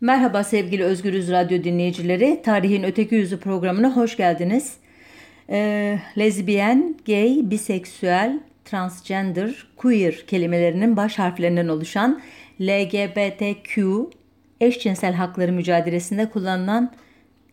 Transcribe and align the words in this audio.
Merhaba 0.00 0.44
sevgili 0.44 0.84
Özgürüz 0.84 1.30
Radyo 1.30 1.64
dinleyicileri. 1.64 2.40
Tarihin 2.44 2.82
Öteki 2.82 3.14
Yüzü 3.14 3.40
programına 3.40 3.96
hoş 3.96 4.16
geldiniz. 4.16 4.76
Ee, 5.50 5.98
lezbiyen, 6.18 6.96
gay, 7.06 7.40
biseksüel, 7.42 8.40
transgender, 8.64 9.66
queer 9.76 10.26
kelimelerinin 10.26 10.96
baş 10.96 11.18
harflerinden 11.18 11.68
oluşan 11.68 12.20
LGBTQ 12.60 14.10
eşcinsel 14.60 15.12
hakları 15.14 15.52
mücadelesinde 15.52 16.30
kullanılan 16.30 16.92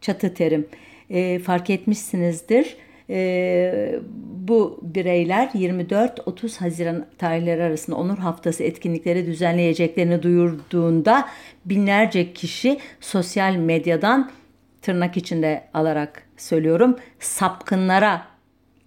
çatı 0.01 0.33
terim. 0.33 0.67
Ee, 1.09 1.39
fark 1.39 1.69
etmişsinizdir 1.69 2.77
e, 3.09 3.99
bu 4.47 4.79
bireyler 4.81 5.47
24-30 5.47 6.59
Haziran 6.59 7.05
tarihleri 7.17 7.63
arasında 7.63 7.95
Onur 7.95 8.17
Haftası 8.17 8.63
etkinlikleri 8.63 9.25
düzenleyeceklerini 9.25 10.23
duyurduğunda 10.23 11.29
binlerce 11.65 12.33
kişi 12.33 12.79
sosyal 13.01 13.55
medyadan 13.55 14.31
tırnak 14.81 15.17
içinde 15.17 15.63
alarak 15.73 16.23
söylüyorum 16.37 16.97
sapkınlara 17.19 18.27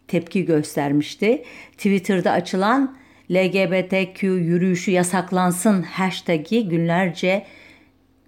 tepki 0.08 0.44
göstermişti. 0.44 1.44
Twitter'da 1.72 2.30
açılan 2.30 2.96
LGBTQ 3.30 4.26
yürüyüşü 4.26 4.90
yasaklansın 4.90 5.82
hashtag'i 5.82 6.68
günlerce 6.68 7.46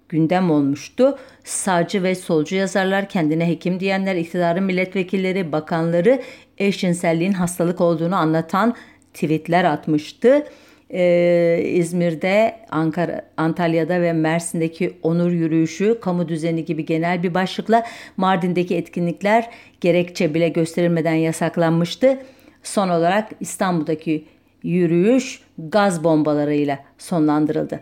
gündem 0.09 0.51
olmuştu. 0.51 1.17
Sağcı 1.43 2.03
ve 2.03 2.15
solcu 2.15 2.55
yazarlar, 2.55 3.09
kendine 3.09 3.47
hekim 3.47 3.79
diyenler, 3.79 4.15
iktidarın 4.15 4.63
milletvekilleri, 4.63 5.51
bakanları 5.51 6.21
eşcinselliğin 6.57 7.33
hastalık 7.33 7.81
olduğunu 7.81 8.15
anlatan 8.15 8.75
tweetler 9.13 9.63
atmıştı. 9.63 10.45
Ee, 10.93 11.63
İzmir'de, 11.65 12.55
Ankara, 12.69 13.21
Antalya'da 13.37 14.01
ve 14.01 14.13
Mersin'deki 14.13 14.93
onur 15.03 15.31
yürüyüşü, 15.31 15.99
kamu 16.01 16.27
düzeni 16.27 16.65
gibi 16.65 16.85
genel 16.85 17.23
bir 17.23 17.33
başlıkla 17.33 17.83
Mardin'deki 18.17 18.75
etkinlikler 18.75 19.49
gerekçe 19.81 20.33
bile 20.33 20.49
gösterilmeden 20.49 21.13
yasaklanmıştı. 21.13 22.19
Son 22.63 22.89
olarak 22.89 23.29
İstanbul'daki 23.39 24.25
yürüyüş 24.63 25.41
gaz 25.57 26.03
bombalarıyla 26.03 26.79
sonlandırıldı. 26.97 27.79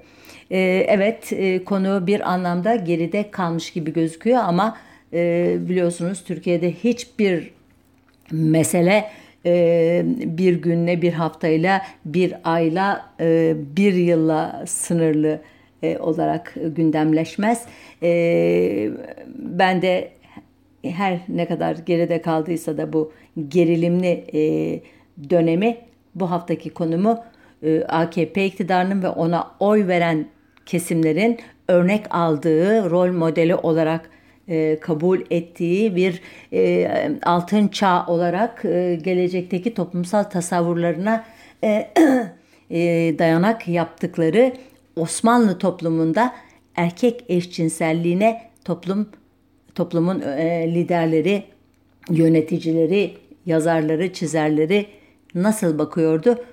Ee, 0.52 0.86
evet 0.88 1.34
e, 1.34 1.64
konu 1.64 2.08
bir 2.08 2.32
anlamda 2.32 2.76
geride 2.76 3.32
kalmış 3.32 3.72
gibi 3.72 3.94
gözüküyor 3.94 4.40
ama 4.44 4.78
e, 5.14 5.58
biliyorsunuz 5.60 6.24
Türkiye'de 6.24 6.72
hiçbir 6.72 7.52
mesele 8.32 9.06
e, 9.46 10.02
bir 10.08 10.62
günle, 10.62 11.02
bir 11.02 11.14
haftayla, 11.14 11.82
bir 12.06 12.34
ayla, 12.44 13.14
bir 13.76 13.94
yılla 13.94 14.64
sınırlı 14.68 15.42
olarak 16.00 16.54
gündemleşmez. 16.76 17.66
Ben 19.38 19.82
de 19.82 20.12
her 20.84 21.20
ne 21.30 21.46
kadar 21.46 21.76
geride 21.76 22.22
kaldıysa 22.22 22.78
da 22.78 22.94
bu 22.94 23.12
gerilimli 23.48 24.24
dönemi 25.30 25.78
bu 26.16 26.32
haftaki 26.32 26.70
konumu 26.70 27.20
AKP 27.88 28.46
iktidarının 28.46 29.04
ve 29.04 29.10
ona 29.10 29.52
oy 29.60 29.88
veren 29.88 30.26
kesimlerin 30.66 31.40
örnek 31.68 32.16
aldığı, 32.16 32.90
rol 32.90 33.12
modeli 33.12 33.56
olarak 33.56 34.10
e, 34.52 34.80
kabul 34.80 35.20
ettiği 35.30 35.96
bir 35.96 36.22
e, 36.54 37.12
altın 37.24 37.68
çağ 37.68 38.06
olarak 38.06 38.66
e, 38.66 39.00
gelecekteki 39.04 39.74
toplumsal 39.74 40.24
tasavvurlarına 40.24 41.26
dayanak 43.20 43.68
yaptıkları 43.68 44.54
Osmanlı 44.96 45.58
toplumunda 45.58 46.34
erkek 46.76 47.26
eşcinselliğine 47.30 48.42
toplum 48.66 49.10
toplumun 49.76 50.20
liderleri, 50.68 51.44
yöneticileri, 52.10 53.14
yazarları, 53.46 54.14
çizerleri 54.14 54.86
nasıl 55.36 55.80
bakıyordu? 55.80 56.46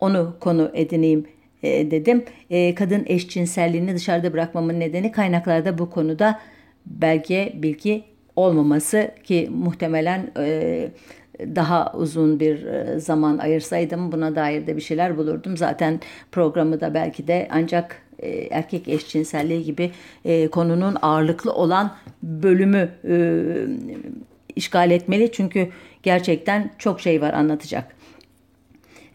Onu 0.00 0.36
konu 0.40 0.70
edineyim 0.74 1.26
dedim. 1.62 2.24
Kadın 2.74 3.02
eşcinselliğini 3.06 3.94
dışarıda 3.94 4.32
bırakmamın 4.32 4.80
nedeni 4.80 5.12
kaynaklarda 5.12 5.78
bu 5.78 5.90
konuda 5.90 6.40
belge, 6.86 7.52
bilgi 7.54 8.04
olmaması 8.36 9.10
ki 9.24 9.48
muhtemelen 9.52 10.30
e, 10.38 10.88
daha 11.40 11.92
uzun 11.96 12.40
bir 12.40 12.66
zaman 12.98 13.38
ayırsaydım 13.38 14.12
buna 14.12 14.36
dair 14.36 14.66
de 14.66 14.76
bir 14.76 14.82
şeyler 14.82 15.16
bulurdum. 15.16 15.56
Zaten 15.56 16.00
programı 16.32 16.80
da 16.80 16.94
belki 16.94 17.26
de 17.26 17.48
ancak 17.50 18.02
erkek 18.50 18.88
eşcinselliği 18.88 19.64
gibi 19.64 19.90
konunun 20.50 20.96
ağırlıklı 21.02 21.52
olan 21.54 21.94
bölümü 22.22 22.88
işgal 24.56 24.90
etmeli. 24.90 25.32
Çünkü 25.32 25.68
gerçekten 26.02 26.70
çok 26.78 27.00
şey 27.00 27.20
var 27.20 27.32
anlatacak. 27.32 28.02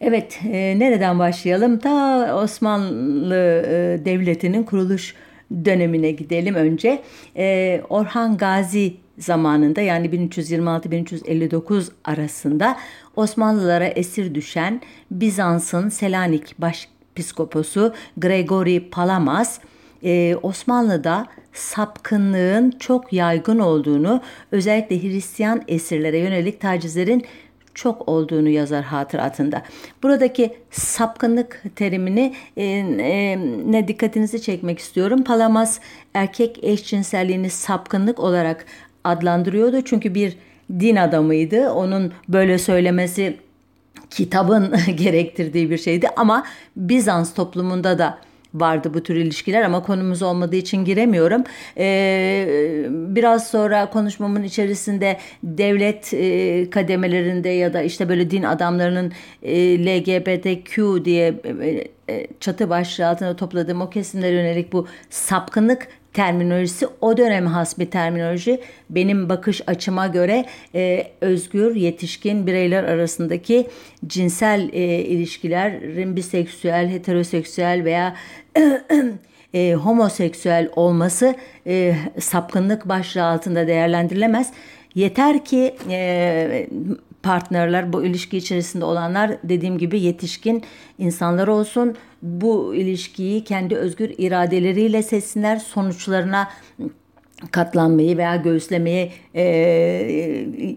Evet, 0.00 0.40
e, 0.52 0.78
nereden 0.78 1.18
başlayalım? 1.18 1.78
Ta 1.78 2.36
Osmanlı 2.42 3.62
e, 3.66 4.04
Devleti'nin 4.04 4.62
kuruluş 4.62 5.14
dönemine 5.64 6.10
gidelim 6.10 6.54
önce. 6.54 7.02
E, 7.36 7.80
Orhan 7.88 8.36
Gazi 8.36 8.94
zamanında 9.18 9.80
yani 9.80 10.06
1326-1359 10.06 11.88
arasında 12.04 12.76
Osmanlılara 13.16 13.86
esir 13.86 14.34
düşen 14.34 14.80
Bizans'ın 15.10 15.88
Selanik 15.88 16.58
başpiskoposu 16.58 17.94
Gregory 18.16 18.90
Palamas 18.90 19.60
e, 20.02 20.36
Osmanlı'da 20.42 21.26
sapkınlığın 21.52 22.70
çok 22.70 23.12
yaygın 23.12 23.58
olduğunu 23.58 24.22
özellikle 24.52 25.02
Hristiyan 25.02 25.62
esirlere 25.68 26.18
yönelik 26.18 26.60
tacizlerin 26.60 27.24
çok 27.78 28.08
olduğunu 28.08 28.48
yazar 28.48 28.84
hatıratında. 28.84 29.62
Buradaki 30.02 30.56
sapkınlık 30.70 31.62
terimini 31.76 32.34
e, 32.56 32.64
e, 32.64 33.38
ne 33.66 33.88
dikkatinizi 33.88 34.42
çekmek 34.42 34.78
istiyorum. 34.78 35.24
Palamas 35.24 35.80
erkek 36.14 36.64
eşcinselliğini 36.64 37.50
sapkınlık 37.50 38.20
olarak 38.20 38.66
adlandırıyordu. 39.04 39.80
Çünkü 39.84 40.14
bir 40.14 40.36
din 40.80 40.96
adamıydı. 40.96 41.70
Onun 41.70 42.12
böyle 42.28 42.58
söylemesi 42.58 43.36
kitabın 44.10 44.74
gerektirdiği 44.96 45.70
bir 45.70 45.78
şeydi 45.78 46.08
ama 46.16 46.44
Bizans 46.76 47.34
toplumunda 47.34 47.98
da 47.98 48.18
vardı 48.60 48.94
bu 48.94 49.02
tür 49.02 49.16
ilişkiler 49.16 49.62
ama 49.62 49.82
konumuz 49.82 50.22
olmadığı 50.22 50.56
için 50.56 50.84
giremiyorum. 50.84 51.44
Ee, 51.78 52.86
biraz 52.90 53.50
sonra 53.50 53.90
konuşmamın 53.90 54.42
içerisinde 54.42 55.16
devlet 55.42 56.14
e, 56.14 56.70
kademelerinde 56.70 57.48
ya 57.48 57.72
da 57.72 57.82
işte 57.82 58.08
böyle 58.08 58.30
din 58.30 58.42
adamlarının 58.42 59.12
e, 59.42 59.86
LGBTQ 59.86 61.04
diye 61.04 61.34
e, 61.62 61.88
e, 62.08 62.26
çatı 62.40 62.70
başlığı 62.70 63.06
altında 63.06 63.36
topladığım 63.36 63.80
o 63.80 63.90
kesimlere 63.90 64.34
yönelik 64.34 64.72
bu 64.72 64.86
sapkınlık 65.10 65.88
terminolojisi 66.12 66.86
o 67.00 67.16
döneme 67.16 67.48
has 67.48 67.78
bir 67.78 67.90
terminoloji. 67.90 68.60
Benim 68.90 69.28
bakış 69.28 69.62
açıma 69.66 70.06
göre 70.06 70.44
e, 70.74 71.06
özgür 71.20 71.76
yetişkin 71.76 72.46
bireyler 72.46 72.84
arasındaki 72.84 73.66
cinsel 74.06 74.68
e, 74.72 74.98
ilişkilerin 74.98 76.16
biseksüel, 76.16 76.88
heteroseksüel 76.88 77.84
veya 77.84 78.16
e, 79.54 79.74
homoseksüel 79.74 80.68
olması 80.76 81.34
e, 81.66 81.94
sapkınlık 82.20 82.88
başlığı 82.88 83.24
altında 83.24 83.66
değerlendirilemez. 83.66 84.52
Yeter 84.94 85.44
ki 85.44 85.74
e, 85.90 86.68
partnerler, 87.22 87.92
bu 87.92 88.04
ilişki 88.04 88.36
içerisinde 88.36 88.84
olanlar 88.84 89.30
dediğim 89.44 89.78
gibi 89.78 90.00
yetişkin 90.00 90.62
insanlar 90.98 91.48
olsun. 91.48 91.96
Bu 92.22 92.74
ilişkiyi 92.74 93.44
kendi 93.44 93.76
özgür 93.76 94.10
iradeleriyle 94.18 95.02
seçsinler. 95.02 95.56
Sonuçlarına 95.56 96.48
katlanmayı 97.52 98.18
veya 98.18 98.36
göğüslemeyi 98.36 99.12
e, 99.34 99.44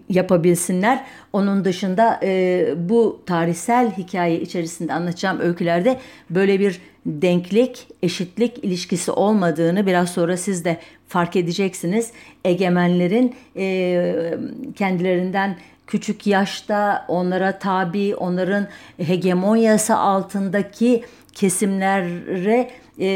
yapabilsinler. 0.08 1.04
Onun 1.32 1.64
dışında 1.64 2.20
e, 2.22 2.64
bu 2.76 3.22
tarihsel 3.26 3.96
hikaye 3.96 4.40
içerisinde 4.40 4.92
anlatacağım 4.92 5.40
öykülerde 5.40 5.98
böyle 6.30 6.60
bir 6.60 6.80
denklik, 7.06 7.86
eşitlik 8.02 8.64
ilişkisi 8.64 9.10
olmadığını 9.10 9.86
biraz 9.86 10.10
sonra 10.10 10.36
siz 10.36 10.64
de 10.64 10.76
fark 11.08 11.36
edeceksiniz. 11.36 12.10
Egemenlerin 12.44 13.34
e, 13.56 14.34
kendilerinden 14.76 15.56
küçük 15.86 16.26
yaşta 16.26 17.04
onlara 17.08 17.58
tabi, 17.58 18.14
onların 18.16 18.68
hegemonyası 18.98 19.96
altındaki 19.96 21.04
kesimlere 21.32 22.70
e, 22.98 23.08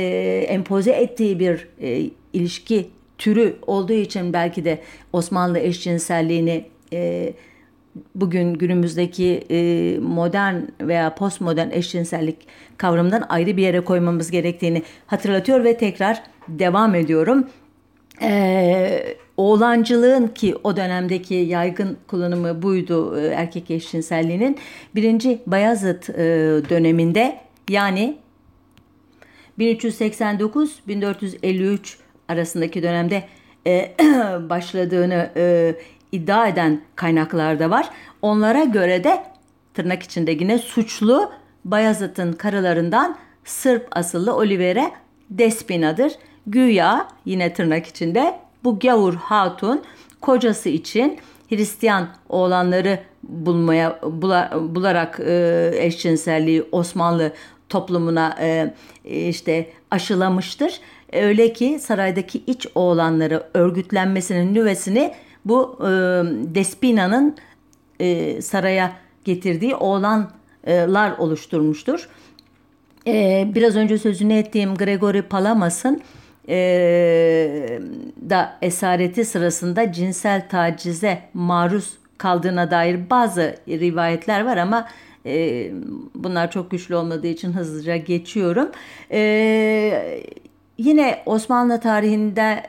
empoze 0.49 0.93
ettiği 0.93 1.41
bir 1.41 1.69
e, 1.81 2.11
ilişki 2.33 2.96
türü 3.19 3.57
olduğu 3.67 3.93
için 3.93 4.33
belki 4.33 4.65
de 4.65 4.79
Osmanlı 5.13 5.59
eşcinselliğini 5.59 6.65
e, 6.93 7.33
bugün 8.15 8.55
günümüzdeki 8.55 9.45
e, 9.51 9.99
modern 9.99 10.55
veya 10.81 11.15
postmodern 11.15 11.71
eşcinsellik 11.71 12.37
kavramından 12.77 13.27
ayrı 13.29 13.57
bir 13.57 13.63
yere 13.63 13.81
koymamız 13.81 14.31
gerektiğini 14.31 14.83
hatırlatıyor 15.07 15.65
ve 15.65 15.77
tekrar 15.77 16.23
devam 16.49 16.95
ediyorum. 16.95 17.47
Ee, 18.23 19.17
oğlancılığın 19.37 20.29
ki 20.29 20.55
o 20.65 20.77
dönemdeki 20.77 21.35
yaygın 21.35 21.97
kullanımı 22.07 22.63
buydu 22.63 23.21
e, 23.21 23.27
erkek 23.27 23.71
eşcinselliğinin. 23.71 24.59
Birinci 24.95 25.43
Bayazıt 25.47 26.11
e, 26.11 26.15
döneminde 26.69 27.41
yani 27.69 28.17
1389-1453 29.59 31.97
arasındaki 32.29 32.83
dönemde 32.83 33.23
e, 33.67 33.95
başladığını 34.51 35.31
e, 35.37 35.75
iddia 36.13 36.49
eden 36.49 36.81
kaynaklar 36.97 37.59
da 37.59 37.71
var. 37.71 37.91
Onlara 38.23 38.65
göre 38.65 39.05
de 39.05 39.23
tırnak 39.75 40.03
içinde 40.03 40.31
yine 40.31 40.59
suçlu 40.59 41.33
Bayazıt'ın 41.65 42.33
karılarından 42.33 43.17
Sırp 43.45 43.89
asıllı 43.91 44.37
Olivera 44.37 44.91
Despina'dır. 45.31 46.13
Güya 46.47 47.09
yine 47.25 47.55
tırnak 47.55 47.87
içinde 47.87 48.39
bu 48.65 48.79
gavur 48.79 49.15
hatun 49.15 49.83
kocası 50.21 50.69
için 50.69 51.19
Hristiyan 51.49 52.09
oğlanları 52.29 52.99
bulmaya 53.23 54.01
bula, 54.03 54.51
bularak 54.61 55.21
e, 55.21 55.71
eşcinselliği 55.75 56.65
Osmanlı 56.73 57.33
toplumuna 57.69 58.37
e, 58.41 58.75
işte 59.05 59.71
aşılamıştır. 59.91 60.81
Öyle 61.23 61.53
ki 61.53 61.79
saraydaki 61.81 62.43
iç 62.47 62.67
oğlanları 62.75 63.43
örgütlenmesinin 63.55 64.55
nüvesini 64.55 65.15
bu 65.45 65.79
e, 65.81 65.87
Despina'nın 66.55 67.37
e, 68.01 68.43
saraya 68.43 68.93
getirdiği 69.25 69.75
oğlanlar 69.75 71.19
oluşturmuştur. 71.19 72.09
E, 73.07 73.47
biraz 73.55 73.77
önce 73.77 73.99
sözünü 73.99 74.35
ettiğim 74.35 74.75
Gregory 74.75 75.23
Palamas'ın 75.23 76.03
e, 76.49 76.57
da 78.31 78.59
esareti 78.63 79.25
sırasında 79.25 79.93
cinsel 79.93 80.49
tacize 80.49 81.19
maruz 81.35 81.99
kaldığına 82.19 82.71
dair 82.71 83.11
bazı 83.11 83.57
rivayetler 83.69 84.45
var 84.45 84.57
ama 84.57 84.89
e, 85.27 85.71
bunlar 86.15 86.51
çok 86.51 86.71
güçlü 86.71 86.97
olmadığı 86.97 87.27
için 87.27 87.53
hızlıca 87.53 87.97
geçiyorum. 87.97 88.69
E, 89.11 90.23
yine 90.79 91.23
Osmanlı 91.27 91.81
tarihinde 91.81 92.63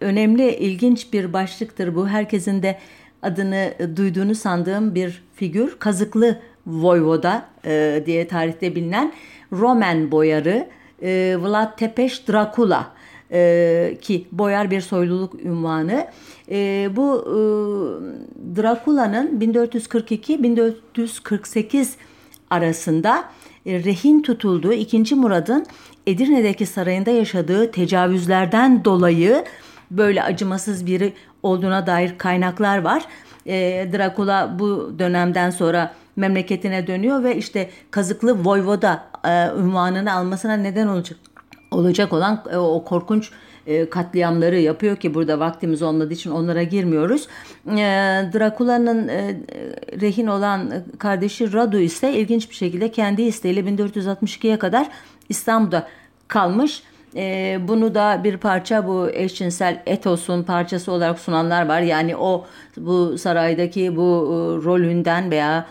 önemli, 0.00 0.54
ilginç 0.54 1.12
bir 1.12 1.32
başlıktır 1.32 1.94
bu. 1.94 2.08
Herkesin 2.08 2.62
de 2.62 2.78
adını 3.22 3.74
duyduğunu 3.96 4.34
sandığım 4.34 4.94
bir 4.94 5.24
figür. 5.34 5.76
Kazıklı 5.78 6.38
Voyvoda 6.66 7.46
e, 7.64 8.02
diye 8.06 8.28
tarihte 8.28 8.76
bilinen 8.76 9.12
Roman 9.52 10.12
boyarı 10.12 10.68
e, 11.02 11.36
Vlad 11.40 11.78
Tepes 11.78 12.28
Dracula 12.28 12.92
e, 13.32 13.98
ki 14.00 14.26
boyar 14.32 14.70
bir 14.70 14.80
soyluluk 14.80 15.44
ünvanı. 15.44 16.06
E, 16.50 16.88
bu 16.96 17.24
e, 17.26 17.32
Drakula'nın 18.56 19.40
1442-1448 19.40 21.88
arasında 22.50 23.24
e, 23.66 23.84
rehin 23.84 24.22
tutulduğu 24.22 24.72
2. 24.72 25.14
Murad'ın 25.14 25.66
Edirne'deki 26.06 26.66
sarayında 26.66 27.10
yaşadığı 27.10 27.70
tecavüzlerden 27.70 28.84
dolayı 28.84 29.44
böyle 29.90 30.22
acımasız 30.22 30.86
biri 30.86 31.12
olduğuna 31.42 31.86
dair 31.86 32.18
kaynaklar 32.18 32.82
var. 32.82 33.04
E, 33.46 33.88
Drakula 33.92 34.56
bu 34.58 34.94
dönemden 34.98 35.50
sonra 35.50 35.94
memleketine 36.16 36.86
dönüyor 36.86 37.24
ve 37.24 37.36
işte 37.36 37.70
kazıklı 37.90 38.44
Voyvoda 38.44 39.04
e, 39.24 39.48
ünvanını 39.58 40.12
almasına 40.12 40.56
neden 40.56 40.86
olacak 40.86 41.18
olacak 41.70 42.12
olan 42.12 42.44
e, 42.52 42.56
o 42.56 42.84
korkunç 42.84 43.30
e, 43.66 43.90
katliamları 43.90 44.58
yapıyor 44.58 44.96
ki 44.96 45.14
burada 45.14 45.40
vaktimiz 45.40 45.82
olmadığı 45.82 46.12
için 46.12 46.30
onlara 46.30 46.62
girmiyoruz. 46.62 47.28
E, 47.66 47.76
Drakula'nın 48.34 49.08
e, 49.08 49.36
rehin 50.00 50.26
olan 50.26 50.72
kardeşi 50.98 51.52
Radu 51.52 51.78
ise 51.78 52.12
ilginç 52.12 52.50
bir 52.50 52.54
şekilde 52.54 52.90
kendi 52.90 53.22
isteğiyle 53.22 53.60
1462'ye 53.60 54.58
kadar 54.58 54.88
İstanbul'da 55.28 55.88
kalmış. 56.28 56.82
E, 57.16 57.58
bunu 57.68 57.94
da 57.94 58.20
bir 58.24 58.36
parça 58.36 58.86
bu 58.86 59.10
eşcinsel 59.10 59.82
etosun 59.86 60.42
parçası 60.42 60.92
olarak 60.92 61.18
sunanlar 61.18 61.66
var. 61.66 61.80
Yani 61.80 62.16
o 62.16 62.46
bu 62.76 63.18
saraydaki 63.18 63.96
bu 63.96 64.02
rolünden 64.64 65.30
veya 65.30 65.66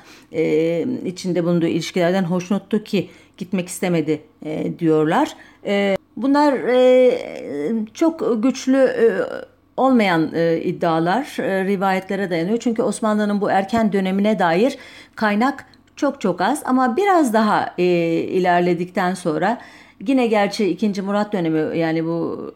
içinde 1.06 1.44
bulunduğu 1.44 1.66
ilişkilerden 1.66 2.24
hoşnuttu 2.24 2.84
ki 2.84 3.10
gitmek 3.38 3.68
istemedi 3.68 4.22
diyorlar. 4.80 5.36
Bunlar 6.21 6.53
e, 6.53 7.85
çok 7.94 8.44
güçlü 8.44 8.77
e, 8.77 9.06
olmayan 9.77 10.31
e, 10.33 10.62
iddialar, 10.62 11.38
e, 11.39 11.65
rivayetlere 11.65 12.29
dayanıyor. 12.29 12.57
Çünkü 12.57 12.81
Osmanlı'nın 12.81 13.41
bu 13.41 13.51
erken 13.51 13.94
dönemine 13.94 14.39
dair 14.39 14.77
kaynak 15.15 15.65
çok 15.95 16.21
çok 16.21 16.41
az 16.41 16.62
ama 16.65 16.97
biraz 16.97 17.33
daha 17.33 17.73
e, 17.77 17.83
ilerledikten 18.13 19.13
sonra 19.13 19.62
yine 20.07 20.27
gerçi 20.27 20.69
2. 20.69 21.01
Murat 21.01 21.33
dönemi 21.33 21.77
yani 21.77 22.06
bu 22.06 22.51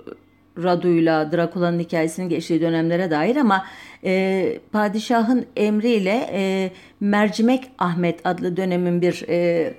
Radu'yla 0.63 1.31
Drakula'nın 1.31 1.79
hikayesinin 1.79 2.29
geçtiği 2.29 2.62
dönemlere 2.62 3.12
dair 3.12 3.35
ama 3.35 3.65
e, 4.03 4.59
padişahın 4.71 5.45
emriyle 5.56 6.29
e, 6.33 6.71
Mercimek 7.00 7.71
Ahmet 7.77 8.25
adlı 8.25 8.57
dönemin 8.57 9.01
bir 9.01 9.25
e, 9.29 9.73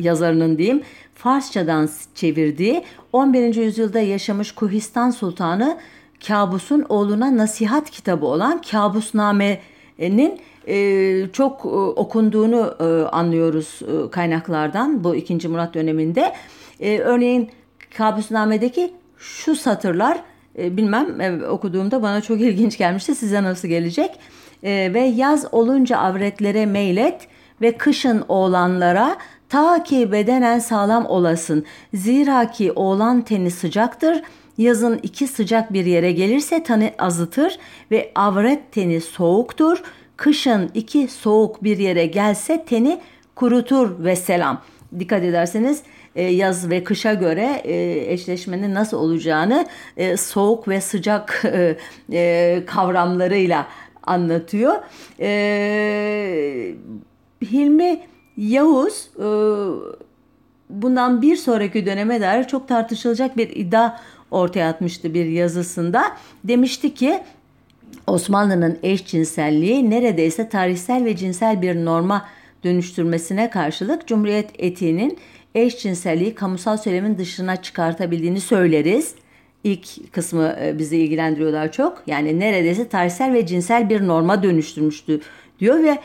yazarının 0.00 0.58
diyeyim 0.58 0.82
Farsçadan 1.14 1.88
çevirdiği 2.14 2.84
11. 3.12 3.54
yüzyılda 3.54 4.00
yaşamış 4.00 4.52
Kuhistan 4.52 5.10
Sultanı 5.10 5.78
Kabus'un 6.26 6.86
oğluna 6.88 7.36
nasihat 7.36 7.90
kitabı 7.90 8.26
olan 8.26 8.62
Kabusname'nin 8.70 10.40
e, 10.68 11.26
çok 11.32 11.64
e, 11.64 11.68
okunduğunu 11.68 12.74
e, 12.80 12.84
anlıyoruz 13.08 13.80
e, 13.82 14.10
kaynaklardan 14.10 15.04
bu 15.04 15.14
2. 15.14 15.48
Murat 15.48 15.74
döneminde. 15.74 16.32
E, 16.80 16.98
örneğin 16.98 17.50
Kabusname'deki 17.96 18.92
şu 19.18 19.56
satırlar 19.56 20.22
e, 20.58 20.76
bilmem 20.76 21.20
e, 21.20 21.46
okuduğumda 21.46 22.02
bana 22.02 22.20
çok 22.20 22.40
ilginç 22.40 22.78
gelmişti. 22.78 23.14
Size 23.14 23.42
nasıl 23.42 23.68
gelecek? 23.68 24.10
E, 24.62 24.90
ve 24.94 25.00
yaz 25.00 25.54
olunca 25.54 25.98
avretlere 25.98 26.66
meylet 26.66 27.28
ve 27.60 27.76
kışın 27.76 28.24
oğlanlara 28.28 29.16
ta 29.48 29.82
ki 29.82 30.12
bedenen 30.12 30.58
sağlam 30.58 31.06
olasın. 31.06 31.64
Zira 31.94 32.50
ki 32.50 32.72
oğlan 32.72 33.22
teni 33.22 33.50
sıcaktır. 33.50 34.22
Yazın 34.58 35.00
iki 35.02 35.26
sıcak 35.26 35.72
bir 35.72 35.84
yere 35.84 36.12
gelirse 36.12 36.62
tanı 36.62 36.90
azıtır 36.98 37.58
ve 37.90 38.12
avret 38.14 38.72
teni 38.72 39.00
soğuktur. 39.00 39.82
Kışın 40.16 40.70
iki 40.74 41.08
soğuk 41.08 41.64
bir 41.64 41.78
yere 41.78 42.06
gelse 42.06 42.64
teni 42.64 43.00
kurutur 43.34 44.04
ve 44.04 44.16
selam. 44.16 44.62
Dikkat 44.98 45.22
ederseniz 45.22 45.82
e, 46.16 46.22
yaz 46.22 46.70
ve 46.70 46.84
kışa 46.84 47.14
göre 47.14 47.62
e, 47.64 48.04
eşleşmenin 48.12 48.74
nasıl 48.74 48.96
olacağını 48.96 49.66
e, 49.96 50.16
soğuk 50.16 50.68
ve 50.68 50.80
sıcak 50.80 51.44
kavramlarıyla 52.66 53.66
anlatıyor. 54.02 54.74
Hilmi 57.42 58.00
Yavuz 58.36 59.10
e, 59.18 59.26
bundan 60.70 61.22
bir 61.22 61.36
sonraki 61.36 61.86
döneme 61.86 62.20
dair 62.20 62.44
çok 62.44 62.68
tartışılacak 62.68 63.36
bir 63.36 63.48
iddia 63.56 64.00
ortaya 64.30 64.68
atmıştı 64.68 65.14
bir 65.14 65.24
yazısında. 65.24 66.02
Demişti 66.44 66.94
ki 66.94 67.20
Osmanlı'nın 68.06 68.78
eşcinselliği 68.82 69.90
neredeyse 69.90 70.48
tarihsel 70.48 71.04
ve 71.04 71.16
cinsel 71.16 71.62
bir 71.62 71.84
norma 71.84 72.28
dönüştürmesine 72.64 73.50
karşılık 73.50 74.06
Cumhuriyet 74.06 74.50
etiğinin 74.58 75.18
eşcinselliği 75.54 76.34
kamusal 76.34 76.76
söylemin 76.76 77.18
dışına 77.18 77.62
çıkartabildiğini 77.62 78.40
söyleriz. 78.40 79.14
İlk 79.64 80.12
kısmı 80.12 80.56
e, 80.62 80.78
bizi 80.78 80.96
ilgilendiriyor 80.96 81.52
daha 81.52 81.70
çok. 81.70 82.02
Yani 82.06 82.40
neredeyse 82.40 82.88
tarihsel 82.88 83.32
ve 83.32 83.46
cinsel 83.46 83.90
bir 83.90 84.06
norma 84.06 84.42
dönüştürmüştü 84.42 85.20
diyor 85.60 85.82
ve 85.82 85.98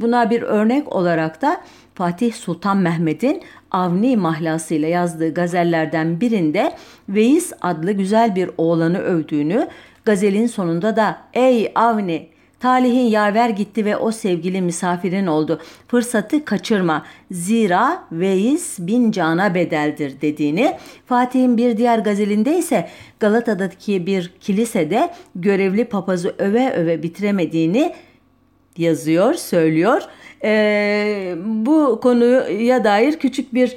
buna 0.00 0.30
bir 0.30 0.42
örnek 0.42 0.92
olarak 0.92 1.42
da 1.42 1.60
Fatih 1.94 2.32
Sultan 2.32 2.76
Mehmet'in 2.76 3.42
Avni 3.70 4.16
mahlasıyla 4.16 4.88
yazdığı 4.88 5.34
gazellerden 5.34 6.20
birinde 6.20 6.72
Veys 7.08 7.52
adlı 7.60 7.92
güzel 7.92 8.36
bir 8.36 8.50
oğlanı 8.58 8.98
övdüğünü, 8.98 9.68
gazelin 10.04 10.46
sonunda 10.46 10.96
da 10.96 11.18
''Ey 11.34 11.72
Avni, 11.74 12.28
Talihin 12.60 13.04
yaver 13.04 13.48
gitti 13.48 13.84
ve 13.84 13.96
o 13.96 14.12
sevgili 14.12 14.62
misafirin 14.62 15.26
oldu. 15.26 15.60
Fırsatı 15.88 16.44
kaçırma. 16.44 17.06
Zira 17.30 18.04
veis 18.12 18.78
bin 18.78 19.10
cana 19.10 19.54
bedeldir 19.54 20.20
dediğini. 20.20 20.76
Fatih'in 21.06 21.56
bir 21.56 21.76
diğer 21.76 21.98
gazelinde 21.98 22.58
ise 22.58 22.88
Galata'daki 23.20 24.06
bir 24.06 24.32
kilisede 24.40 25.10
görevli 25.34 25.84
papazı 25.84 26.34
öve 26.38 26.72
öve 26.72 27.02
bitiremediğini 27.02 27.94
yazıyor, 28.78 29.34
söylüyor. 29.34 30.02
Ee, 30.44 31.34
bu 31.44 32.00
konuya 32.02 32.84
dair 32.84 33.18
küçük 33.18 33.54
bir 33.54 33.76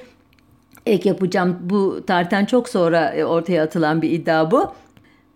ek 0.86 1.10
yapacağım. 1.10 1.58
Bu 1.62 2.05
tarihten 2.08 2.46
çok 2.46 2.70
sonra 2.70 3.25
ortaya 3.25 3.63
atılan 3.63 4.01
bir 4.01 4.10
iddia 4.12 4.51
bu. 4.51 4.72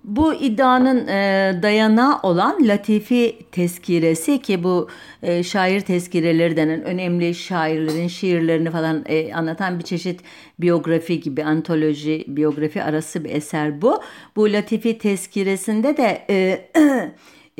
Bu 0.06 0.34
iddianın 0.34 1.08
e, 1.08 1.60
dayanağı 1.62 2.20
olan 2.24 2.68
Latifi 2.68 3.38
tezkiresi 3.52 4.42
ki 4.42 4.64
bu 4.64 4.90
e, 5.24 5.44
şair 5.44 5.82
tezkireleri 5.82 6.58
denen 6.58 6.84
önemli 6.84 7.36
şairlerin 7.36 8.08
şiirlerini 8.08 8.72
falan 8.72 9.04
e, 9.06 9.34
anlatan 9.34 9.80
bir 9.80 9.84
çeşit 9.84 10.22
biyografi 10.60 11.20
gibi 11.20 11.44
antoloji 11.44 12.26
biyografi 12.28 12.84
arası 12.84 13.24
bir 13.24 13.30
eser 13.30 13.82
bu. 13.82 14.02
Bu 14.36 14.54
Latifi 14.54 14.98
tezkiresinde 14.98 15.98
de 15.98 16.26
e, 16.30 16.70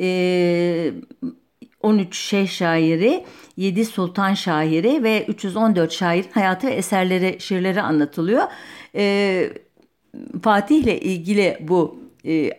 e, 0.00 0.92
13 1.86 2.16
şeyh 2.16 2.48
şairi, 2.48 3.24
7 3.56 3.84
sultan 3.84 4.34
şairi 4.34 5.02
ve 5.02 5.24
314 5.28 5.92
şairin 5.92 6.30
hayatı 6.34 6.66
ve 6.66 6.72
eserleri, 6.72 7.36
şiirleri 7.38 7.82
anlatılıyor. 7.82 8.42
E, 8.94 9.52
Fatih 10.42 10.76
ile 10.76 11.00
ilgili 11.00 11.58
bu 11.60 11.98
e, 12.24 12.50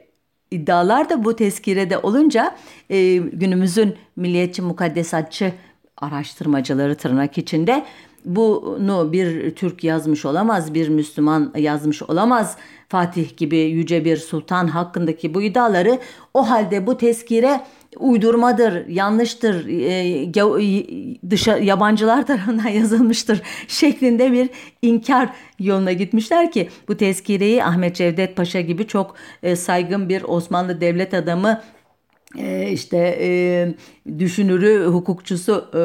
iddialar 0.51 1.09
da 1.09 1.25
bu 1.25 1.35
tezkirede 1.35 1.97
olunca 1.97 2.55
e, 2.89 3.17
günümüzün 3.17 3.95
milliyetçi 4.15 4.61
mukaddesatçı 4.61 5.53
araştırmacıları 5.97 6.95
tırnak 6.95 7.37
içinde 7.37 7.85
bunu 8.25 9.13
bir 9.13 9.55
Türk 9.55 9.83
yazmış 9.83 10.25
olamaz, 10.25 10.73
bir 10.73 10.89
Müslüman 10.89 11.53
yazmış 11.57 12.03
olamaz. 12.03 12.57
Fatih 12.89 13.37
gibi 13.37 13.57
yüce 13.57 14.05
bir 14.05 14.17
sultan 14.17 14.67
hakkındaki 14.67 15.33
bu 15.33 15.41
iddiaları 15.41 15.99
o 16.33 16.49
halde 16.49 16.87
bu 16.87 16.97
tezkire 16.97 17.61
uydurmadır, 17.99 18.87
yanlıştır, 18.87 19.67
e, 19.67 20.31
dışa, 21.29 21.57
yabancılar 21.57 22.27
tarafından 22.27 22.69
yazılmıştır 22.73 23.41
şeklinde 23.67 24.31
bir 24.31 24.49
inkar 24.81 25.29
yoluna 25.59 25.91
gitmişler 25.91 26.51
ki 26.51 26.69
bu 26.87 26.97
tezkireyi 26.97 27.63
Ahmet 27.63 27.95
Cevdet 27.95 28.35
Paşa 28.35 28.61
gibi 28.61 28.87
çok 28.87 29.15
e, 29.43 29.55
saygın 29.55 30.09
bir 30.09 30.23
Osmanlı 30.23 30.81
devlet 30.81 31.13
adamı 31.13 31.49
e, 31.49 31.76
işte 32.71 33.17
e, 33.21 33.29
düşünürü, 34.19 34.85
hukukçusu 34.85 35.69
e, 35.73 35.77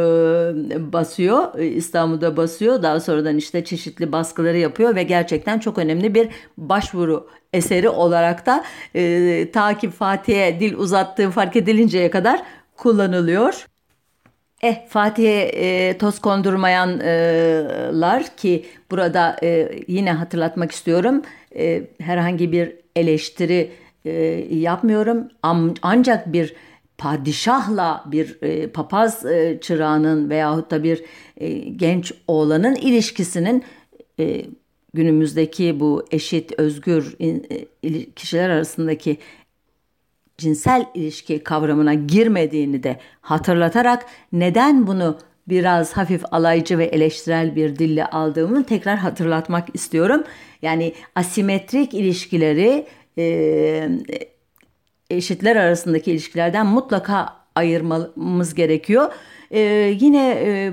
basıyor, 0.93 1.59
İstanbul'da 1.59 2.37
basıyor. 2.37 2.83
Daha 2.83 3.01
sonradan 3.01 3.37
işte 3.37 3.65
çeşitli 3.65 4.13
baskıları 4.13 4.59
yapıyor 4.59 4.97
ve 4.97 5.03
gerçekten 5.03 5.59
çok 5.59 5.79
önemli 5.79 6.15
bir 6.15 6.29
başvuru 6.57 7.29
eseri 7.53 7.89
olarak 7.89 8.47
da 8.47 8.65
e, 8.95 9.51
ta 9.53 9.75
Fatih'e 9.99 10.61
dil 10.61 10.75
uzattığı 10.75 11.31
fark 11.31 11.57
edilinceye 11.57 12.11
kadar 12.11 12.43
kullanılıyor. 12.77 13.67
Eh 14.63 14.89
Fatih'e 14.89 15.43
e, 15.43 15.99
toz 15.99 16.19
kondurmayanlar 16.19 18.37
ki 18.37 18.67
burada 18.91 19.37
e, 19.43 19.69
yine 19.89 20.13
hatırlatmak 20.13 20.73
istiyorum 20.73 21.23
e, 21.57 21.83
herhangi 22.01 22.53
bir 22.53 22.73
eleştiri 22.97 23.71
e, 24.05 24.13
yapmıyorum 24.51 25.29
ancak 25.83 26.33
bir 26.33 26.55
padişahla 26.99 28.05
bir 28.07 28.39
e, 28.43 28.67
papaz 28.67 29.27
e, 29.27 29.59
çırağının 29.61 30.31
veyahut 30.31 30.71
da 30.71 30.83
bir 30.83 31.05
e, 31.37 31.59
genç 31.59 32.13
oğlanın 32.29 32.75
ilişkisinin 32.75 33.65
e, 34.21 34.45
günümüzdeki 34.95 35.81
bu 35.81 36.05
eşit, 36.11 36.53
özgür 36.59 37.17
e, 37.21 38.13
kişiler 38.13 38.51
arasındaki 38.51 39.19
cinsel 40.39 40.87
ilişki 40.95 41.45
kavramına 41.45 41.95
girmediğini 41.95 42.83
de 42.83 42.99
hatırlatarak 43.21 44.07
neden 44.33 44.87
bunu 44.87 45.19
biraz 45.49 45.93
hafif 45.93 46.23
alaycı 46.35 46.79
ve 46.79 46.85
eleştirel 46.85 47.57
bir 47.57 47.79
dille 47.79 48.07
aldığımı 48.07 48.65
tekrar 48.65 48.99
hatırlatmak 48.99 49.69
istiyorum. 49.75 50.25
Yani 50.63 50.95
asimetrik 51.15 51.95
ilişkileri 51.95 52.87
e, 53.19 53.89
eşitler 55.11 55.57
arasındaki 55.57 56.11
ilişkilerden 56.13 56.67
mutlaka 56.67 57.29
ayırmamız 57.55 58.55
gerekiyor. 58.55 59.13
E, 59.51 59.61
yine 60.01 60.31
e, 60.31 60.73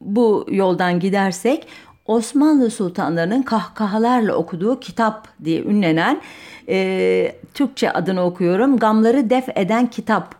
bu 0.00 0.46
yoldan 0.50 1.00
gidersek 1.00 1.66
Osmanlı 2.06 2.70
sultanlarının 2.70 3.42
kahkahalarla 3.42 4.34
okuduğu 4.34 4.80
kitap 4.80 5.28
diye 5.44 5.62
ünlenen 5.62 6.20
e, 6.68 7.32
Türkçe 7.54 7.90
adını 7.90 8.24
okuyorum. 8.24 8.78
Gamları 8.78 9.30
def 9.30 9.48
eden 9.56 9.86
kitap 9.90 10.34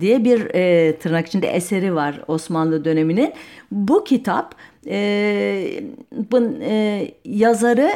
diye 0.00 0.24
bir 0.24 0.54
e, 0.54 0.96
tırnak 0.98 1.26
içinde 1.26 1.46
eseri 1.46 1.94
var 1.94 2.20
Osmanlı 2.28 2.84
döneminin. 2.84 3.32
Bu 3.70 4.04
kitap 4.04 4.54
e, 4.86 5.82
bu, 6.30 6.40
e, 6.62 7.08
yazarı 7.24 7.90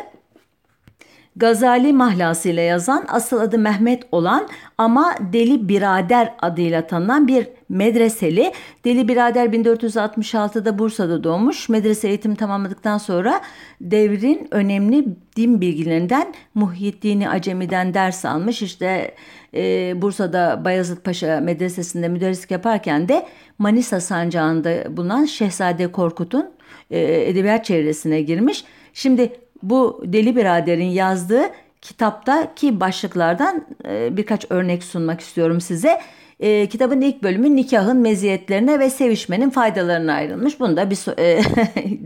Gazali 1.38 1.92
mahlasıyla 1.92 2.62
yazan 2.62 3.04
asıl 3.08 3.40
adı 3.40 3.58
Mehmet 3.58 4.02
olan 4.12 4.48
ama 4.78 5.14
Deli 5.32 5.68
Birader 5.68 6.34
adıyla 6.42 6.86
tanınan 6.86 7.28
bir 7.28 7.48
medreseli. 7.68 8.52
Deli 8.84 9.08
Birader 9.08 9.46
1466'da 9.46 10.78
Bursa'da 10.78 11.24
doğmuş. 11.24 11.68
Medrese 11.68 12.08
eğitim 12.08 12.34
tamamladıktan 12.34 12.98
sonra 12.98 13.40
devrin 13.80 14.48
önemli 14.50 15.04
din 15.36 15.60
bilgilerinden 15.60 16.34
Muhyiddin 16.54 17.20
Acemi'den 17.20 17.94
ders 17.94 18.24
almış. 18.24 18.62
İşte 18.62 19.14
e, 19.54 19.92
Bursa'da 20.02 20.64
Bayezid 20.64 20.98
Paşa 20.98 21.40
Medresesi'nde 21.40 22.08
müderrislik 22.08 22.50
yaparken 22.50 23.08
de 23.08 23.26
Manisa 23.58 24.00
sancağında 24.00 24.96
bulunan 24.96 25.24
Şehzade 25.24 25.92
Korkut'un 25.92 26.50
e, 26.90 27.28
edebiyat 27.30 27.64
çevresine 27.64 28.22
girmiş. 28.22 28.64
Şimdi 28.92 29.32
bu 29.62 30.02
Deli 30.04 30.36
Birader'in 30.36 30.90
yazdığı 30.90 31.42
kitaptaki 31.82 32.80
başlıklardan 32.80 33.66
e, 33.88 34.16
birkaç 34.16 34.50
örnek 34.50 34.84
sunmak 34.84 35.20
istiyorum 35.20 35.60
size. 35.60 36.00
E, 36.40 36.66
kitabın 36.66 37.00
ilk 37.00 37.22
bölümü 37.22 37.56
nikahın 37.56 37.96
meziyetlerine 37.96 38.78
ve 38.78 38.90
sevişmenin 38.90 39.50
faydalarına 39.50 40.12
ayrılmış. 40.12 40.60
Bunda 40.60 40.90
bir 40.90 41.18
e, 41.18 41.42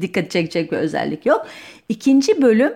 dikkat 0.00 0.30
çekecek 0.30 0.72
bir 0.72 0.76
özellik 0.76 1.26
yok. 1.26 1.46
İkinci 1.88 2.42
bölüm 2.42 2.72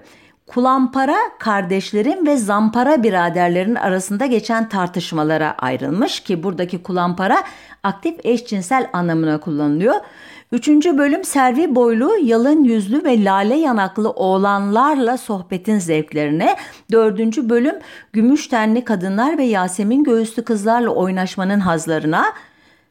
Kulampara 0.47 1.17
kardeşlerin 1.39 2.27
ve 2.27 2.37
Zampara 2.37 3.03
biraderlerin 3.03 3.75
arasında 3.75 4.27
geçen 4.27 4.69
tartışmalara 4.69 5.55
ayrılmış 5.59 6.21
ki 6.21 6.43
buradaki 6.43 6.83
kulampara 6.83 7.43
aktif 7.83 8.27
eşcinsel 8.27 8.91
anlamına 8.93 9.41
kullanılıyor. 9.41 9.95
Üçüncü 10.53 10.99
bölüm 10.99 11.25
servi 11.25 11.75
boylu, 11.75 12.17
yalın 12.23 12.65
yüzlü 12.65 13.05
ve 13.05 13.25
lale 13.25 13.55
yanaklı 13.57 14.11
oğlanlarla 14.11 15.17
sohbetin 15.17 15.79
zevklerine. 15.79 16.57
Dördüncü 16.93 17.49
bölüm 17.49 17.75
gümüş 18.13 18.47
tenli 18.49 18.85
kadınlar 18.85 19.39
ve 19.39 19.45
Yasemin 19.45 20.05
göğüslü 20.05 20.45
kızlarla 20.45 20.91
oynaşmanın 20.91 21.61
hazlarına. 21.61 22.25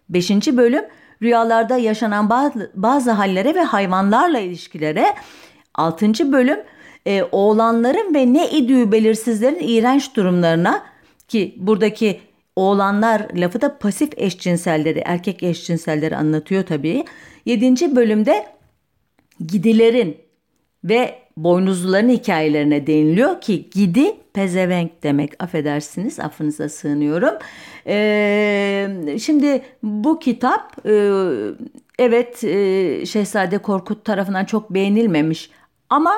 Beşinci 0.09 0.57
bölüm 0.57 0.85
rüyalarda 1.21 1.77
yaşanan 1.77 2.29
bazı, 2.29 2.71
bazı 2.75 3.11
hallere 3.11 3.55
ve 3.55 3.63
hayvanlarla 3.63 4.39
ilişkilere. 4.39 5.05
Altıncı 5.75 6.31
bölüm 6.31 6.59
e, 7.05 7.23
oğlanların 7.31 8.13
ve 8.13 8.33
ne 8.33 8.49
idüğü 8.49 8.91
belirsizlerin 8.91 9.67
iğrenç 9.67 10.15
durumlarına 10.15 10.83
ki 11.27 11.55
buradaki 11.57 12.19
oğlanlar 12.55 13.27
lafı 13.35 13.61
da 13.61 13.77
pasif 13.77 14.09
eşcinselleri, 14.17 15.01
erkek 15.05 15.43
eşcinselleri 15.43 16.15
anlatıyor 16.17 16.63
tabii. 16.63 17.05
Yedinci 17.45 17.95
bölümde 17.95 18.45
gidilerin 19.47 20.17
ve 20.83 21.19
boynuzluların 21.37 22.09
hikayelerine 22.09 22.87
değiniliyor 22.87 23.41
ki 23.41 23.69
gidi 23.69 24.15
pezevenk 24.33 25.03
demek 25.03 25.43
affedersiniz 25.43 26.19
affınıza 26.19 26.69
sığınıyorum. 26.69 27.33
Ee, 27.87 29.17
şimdi 29.21 29.61
bu 29.83 30.19
kitap 30.19 30.87
e, 30.87 31.21
evet 31.99 32.43
e, 32.43 33.05
Şehzade 33.05 33.57
Korkut 33.57 34.05
tarafından 34.05 34.45
çok 34.45 34.69
beğenilmemiş 34.69 35.49
ama 35.89 36.11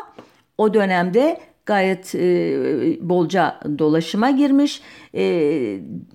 o 0.58 0.74
dönemde 0.74 1.40
gayet 1.68 2.16
e, 2.16 2.20
bolca 3.10 3.60
dolaşıma 3.80 4.32
girmiş. 4.32 4.82
E, 5.14 5.24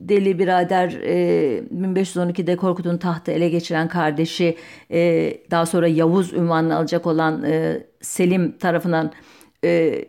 Deli 0.00 0.38
birader 0.38 0.90
e, 1.02 1.58
1512'de 1.58 2.56
Korkut'un 2.56 2.98
tahtı 2.98 3.32
ele 3.32 3.48
geçiren 3.48 3.88
kardeşi 3.88 4.56
e, 4.90 5.32
daha 5.50 5.66
sonra 5.66 5.88
Yavuz 5.88 6.32
ünvanını 6.32 6.76
alacak 6.76 7.06
olan 7.06 7.42
e, 7.42 7.82
Selim 8.00 8.58
tarafından 8.58 9.12
e, 9.64 10.04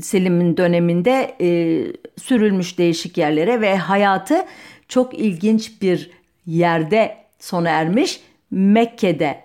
Selim'in 0.00 0.56
döneminde 0.56 1.36
e, 1.40 1.48
sürülmüş 2.16 2.78
değişik 2.78 3.18
yerlere 3.18 3.60
ve 3.60 3.76
hayatı 3.76 4.44
çok 4.88 5.18
ilginç 5.18 5.82
bir 5.82 6.10
yerde 6.46 7.16
sona 7.38 7.68
ermiş. 7.68 8.20
Mekke'de 8.50 9.40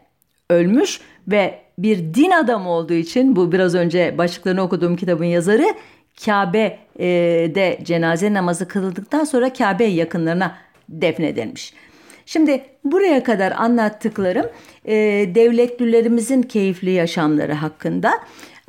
ölmüş 0.50 1.02
ve 1.28 1.61
bir 1.84 2.14
din 2.14 2.32
adamı 2.32 2.70
olduğu 2.70 2.94
için 2.94 3.36
bu 3.36 3.52
biraz 3.52 3.76
önce 3.76 4.18
başlıklarını 4.18 4.62
okuduğum 4.62 4.96
kitabın 4.96 5.26
yazarı 5.26 5.66
Kabe'de 6.26 7.80
cenaze 7.84 8.34
namazı 8.34 8.68
kılındıktan 8.68 9.24
sonra 9.24 9.54
Kabe 9.54 9.84
yakınlarına 9.84 10.56
defnedilmiş. 10.90 11.74
Şimdi 12.26 12.66
buraya 12.84 13.24
kadar 13.24 13.52
anlattıklarım 13.52 14.46
e, 14.86 14.96
devletlilerimizin 15.36 16.42
keyifli 16.42 16.92
yaşamları 16.92 17.54
hakkında 17.54 18.12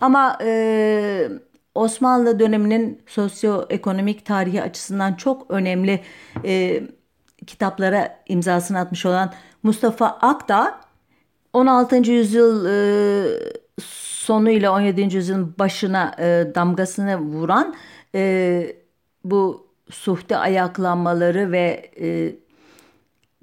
ama 0.01 0.39
e, 0.45 1.29
Osmanlı 1.75 2.39
döneminin 2.39 3.03
sosyoekonomik 3.07 4.27
tarihi 4.27 4.63
açısından 4.63 5.15
çok 5.15 5.51
önemli 5.51 6.01
e, 6.45 6.83
kitaplara 7.47 8.19
imzasını 8.29 8.79
atmış 8.79 9.07
olan 9.07 9.33
Mustafa 9.63 10.07
Akdağ 10.07 10.81
16. 11.53 11.97
yüzyıl 12.13 12.67
e, 12.67 12.75
sonu 13.83 14.51
ile 14.51 14.71
17. 14.71 15.17
yüzyılın 15.17 15.55
başına 15.59 16.15
e, 16.19 16.55
damgasını 16.55 17.19
vuran 17.19 17.75
e, 18.15 18.77
bu 19.25 19.67
suhte 19.91 20.37
ayaklanmaları 20.37 21.53
ve 21.53 21.91
e, 22.01 22.33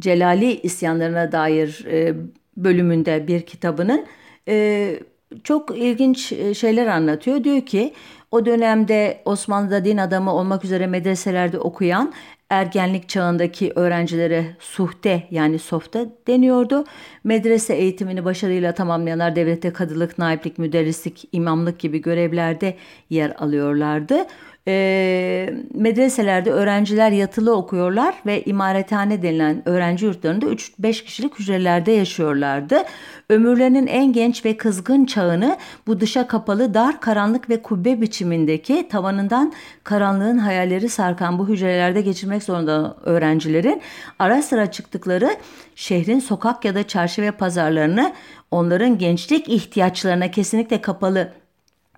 Celali 0.01 0.61
isyanlarına 0.61 1.31
dair 1.31 1.85
e, 1.91 2.15
bölümünde 2.57 3.27
bir 3.27 3.41
kitabının 3.41 4.05
e, 4.47 4.99
çok 5.43 5.77
ilginç 5.77 6.31
e, 6.31 6.53
şeyler 6.53 6.87
anlatıyor. 6.87 7.43
Diyor 7.43 7.61
ki 7.61 7.93
o 8.31 8.45
dönemde 8.45 9.21
Osmanlı'da 9.25 9.85
din 9.85 9.97
adamı 9.97 10.33
olmak 10.33 10.65
üzere 10.65 10.87
medreselerde 10.87 11.59
okuyan 11.59 12.13
ergenlik 12.49 13.09
çağındaki 13.09 13.71
öğrencilere 13.75 14.45
suhte 14.59 15.27
yani 15.31 15.59
softa 15.59 16.05
deniyordu. 16.27 16.83
Medrese 17.23 17.75
eğitimini 17.75 18.25
başarıyla 18.25 18.73
tamamlayanlar 18.73 19.35
devlette 19.35 19.73
kadılık, 19.73 20.17
naiplik, 20.17 20.57
müderrislik, 20.57 21.29
imamlık 21.31 21.79
gibi 21.79 22.01
görevlerde 22.01 22.75
yer 23.09 23.33
alıyorlardı 23.37 24.25
e, 24.69 25.53
medreselerde 25.73 26.51
öğrenciler 26.51 27.11
yatılı 27.11 27.55
okuyorlar 27.55 28.15
ve 28.25 28.43
imarethane 28.43 29.21
denilen 29.21 29.69
öğrenci 29.69 30.05
yurtlarında 30.05 30.45
3-5 30.45 31.03
kişilik 31.03 31.39
hücrelerde 31.39 31.91
yaşıyorlardı. 31.91 32.83
Ömürlerinin 33.29 33.87
en 33.87 34.13
genç 34.13 34.45
ve 34.45 34.57
kızgın 34.57 35.05
çağını 35.05 35.57
bu 35.87 35.99
dışa 35.99 36.27
kapalı 36.27 36.73
dar 36.73 37.01
karanlık 37.01 37.49
ve 37.49 37.61
kubbe 37.61 38.01
biçimindeki 38.01 38.87
tavanından 38.89 39.53
karanlığın 39.83 40.37
hayalleri 40.37 40.89
sarkan 40.89 41.39
bu 41.39 41.47
hücrelerde 41.47 42.01
geçirmek 42.01 42.43
zorunda 42.43 42.95
öğrencilerin 43.03 43.81
ara 44.19 44.41
sıra 44.41 44.71
çıktıkları 44.71 45.29
şehrin 45.75 46.19
sokak 46.19 46.65
ya 46.65 46.75
da 46.75 46.87
çarşı 46.87 47.21
ve 47.21 47.31
pazarlarını 47.31 48.13
onların 48.51 48.97
gençlik 48.97 49.49
ihtiyaçlarına 49.49 50.31
kesinlikle 50.31 50.81
kapalı 50.81 51.33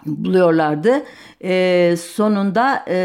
buluyorlardı. 0.06 1.04
E, 1.44 1.96
sonunda 1.98 2.86
e, 2.88 2.96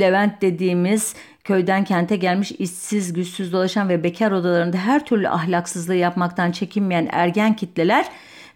Levent 0.00 0.42
dediğimiz 0.42 1.14
köyden 1.44 1.84
kente 1.84 2.16
gelmiş 2.16 2.52
işsiz, 2.52 3.12
güçsüz 3.12 3.52
dolaşan 3.52 3.88
ve 3.88 4.02
bekar 4.04 4.32
odalarında 4.32 4.76
her 4.76 5.04
türlü 5.04 5.28
ahlaksızlığı 5.28 5.94
yapmaktan 5.94 6.50
çekinmeyen 6.50 7.08
ergen 7.12 7.56
kitleler 7.56 8.06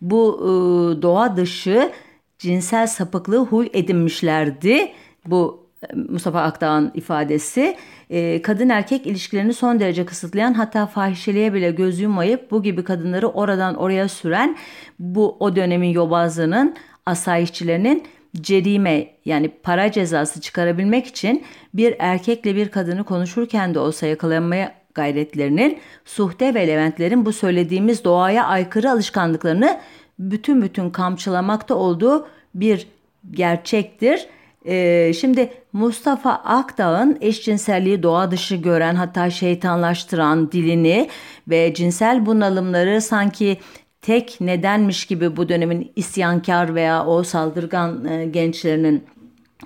bu 0.02 0.38
e, 0.40 1.02
doğa 1.02 1.37
dışı 1.37 1.92
cinsel 2.38 2.87
sapıklığı 2.87 3.45
huy 3.45 3.69
edinmişlerdi. 3.73 4.92
Bu 5.26 5.66
e, 5.90 5.97
Mustafa 5.97 6.42
Akdağ'ın 6.42 6.90
ifadesi 6.95 7.76
e, 8.11 8.42
kadın 8.42 8.69
erkek 8.69 9.07
ilişkilerini 9.07 9.54
son 9.54 9.81
derece 9.81 10.04
kısıtlayan 10.07 10.54
hatta 10.54 10.87
fahişeliğe 10.87 11.54
bile 11.54 11.71
göz 11.71 12.00
yummayıp 12.00 12.50
bu 12.50 12.62
gibi 12.62 12.85
kadınları 12.85 13.28
oradan 13.28 13.75
oraya 13.75 14.09
süren 14.09 14.57
bu 14.99 15.37
o 15.40 15.57
dönemin 15.57 15.90
yobazlığının 15.90 16.76
asayişçilerinin 17.06 18.04
cerime 18.40 19.06
yani 19.25 19.49
para 19.49 19.92
cezası 19.92 20.40
çıkarabilmek 20.40 21.06
için 21.06 21.44
bir 21.75 21.97
erkekle 21.99 22.56
bir 22.56 22.68
kadını 22.68 23.04
konuşurken 23.04 23.75
de 23.75 23.78
olsa 23.78 24.06
yakalanmaya 24.06 24.75
gayretlerinin 24.94 25.78
suhte 26.04 26.54
ve 26.54 26.68
leventlerin 26.68 27.26
bu 27.26 27.32
söylediğimiz 27.32 28.04
doğaya 28.04 28.47
aykırı 28.47 28.90
alışkanlıklarını 28.90 29.80
bütün 30.18 30.62
bütün 30.62 30.90
kamçılamakta 30.90 31.75
olduğu 31.75 32.26
bir 32.54 32.87
gerçektir. 33.30 34.26
Ee, 34.66 35.12
şimdi 35.12 35.52
Mustafa 35.73 36.30
Akdağ'ın 36.32 37.18
eşcinselliği 37.21 38.03
doğa 38.03 38.31
dışı 38.31 38.57
gören 38.57 38.94
hatta 38.94 39.31
şeytanlaştıran 39.31 40.53
dilini 40.53 41.09
ve 41.48 41.74
cinsel 41.74 42.26
bunalımları 42.26 43.00
sanki 43.00 43.59
tek 44.02 44.40
nedenmiş 44.40 45.06
gibi 45.06 45.36
bu 45.36 45.48
dönemin 45.48 45.92
isyankar 45.96 46.74
veya 46.74 47.06
o 47.06 47.22
saldırgan 47.22 48.04
e, 48.04 48.26
gençlerinin 48.26 49.04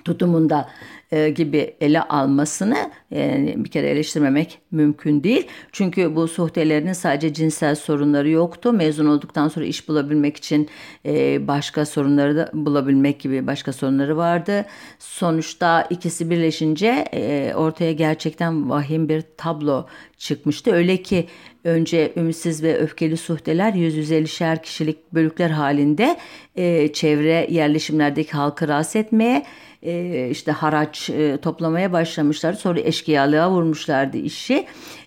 tutumunda 0.03 0.69
e, 1.11 1.29
gibi 1.29 1.75
ele 1.81 2.01
almasını 2.01 2.91
e, 3.11 3.53
bir 3.57 3.69
kere 3.69 3.89
eleştirmemek 3.89 4.59
mümkün 4.71 5.23
değil. 5.23 5.47
Çünkü 5.71 6.15
bu 6.15 6.27
suhtelerinin 6.27 6.93
sadece 6.93 7.33
cinsel 7.33 7.75
sorunları 7.75 8.29
yoktu. 8.29 8.73
Mezun 8.73 9.05
olduktan 9.05 9.47
sonra 9.47 9.65
iş 9.65 9.87
bulabilmek 9.87 10.37
için 10.37 10.69
e, 11.05 11.47
başka 11.47 11.85
sorunları 11.85 12.35
da 12.35 12.51
bulabilmek 12.53 13.19
gibi 13.19 13.47
başka 13.47 13.73
sorunları 13.73 14.17
vardı. 14.17 14.65
Sonuçta 14.99 15.81
ikisi 15.81 16.29
birleşince 16.29 17.05
e, 17.13 17.53
ortaya 17.55 17.93
gerçekten 17.93 18.69
vahim 18.69 19.09
bir 19.09 19.23
tablo 19.37 19.85
çıkmıştı. 20.17 20.71
Öyle 20.71 20.97
ki 20.97 21.27
önce 21.63 22.13
ümitsiz 22.17 22.63
ve 22.63 22.77
öfkeli 22.77 23.17
suhteler 23.17 23.73
150'şer 23.73 24.61
kişilik 24.61 25.13
bölükler 25.13 25.49
halinde 25.49 26.17
e, 26.55 26.93
çevre 26.93 27.47
yerleşimlerdeki 27.49 28.31
halkı 28.31 28.67
rahatsız 28.67 28.95
etmeye 28.95 29.45
e, 29.83 30.27
işte 30.31 30.51
haraç 30.51 31.09
e, 31.09 31.37
toplamaya 31.37 31.93
başlamışlar. 31.93 32.53
Sonra 32.53 32.79
eşkıyalığa 32.79 33.51
vurmuşlardı 33.51 34.17
işi. 34.17 34.65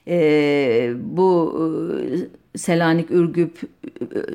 E, 0.08 0.92
bu 0.96 1.58
e, 2.54 2.58
Selanik, 2.58 3.10
Ürgüp, 3.10 3.58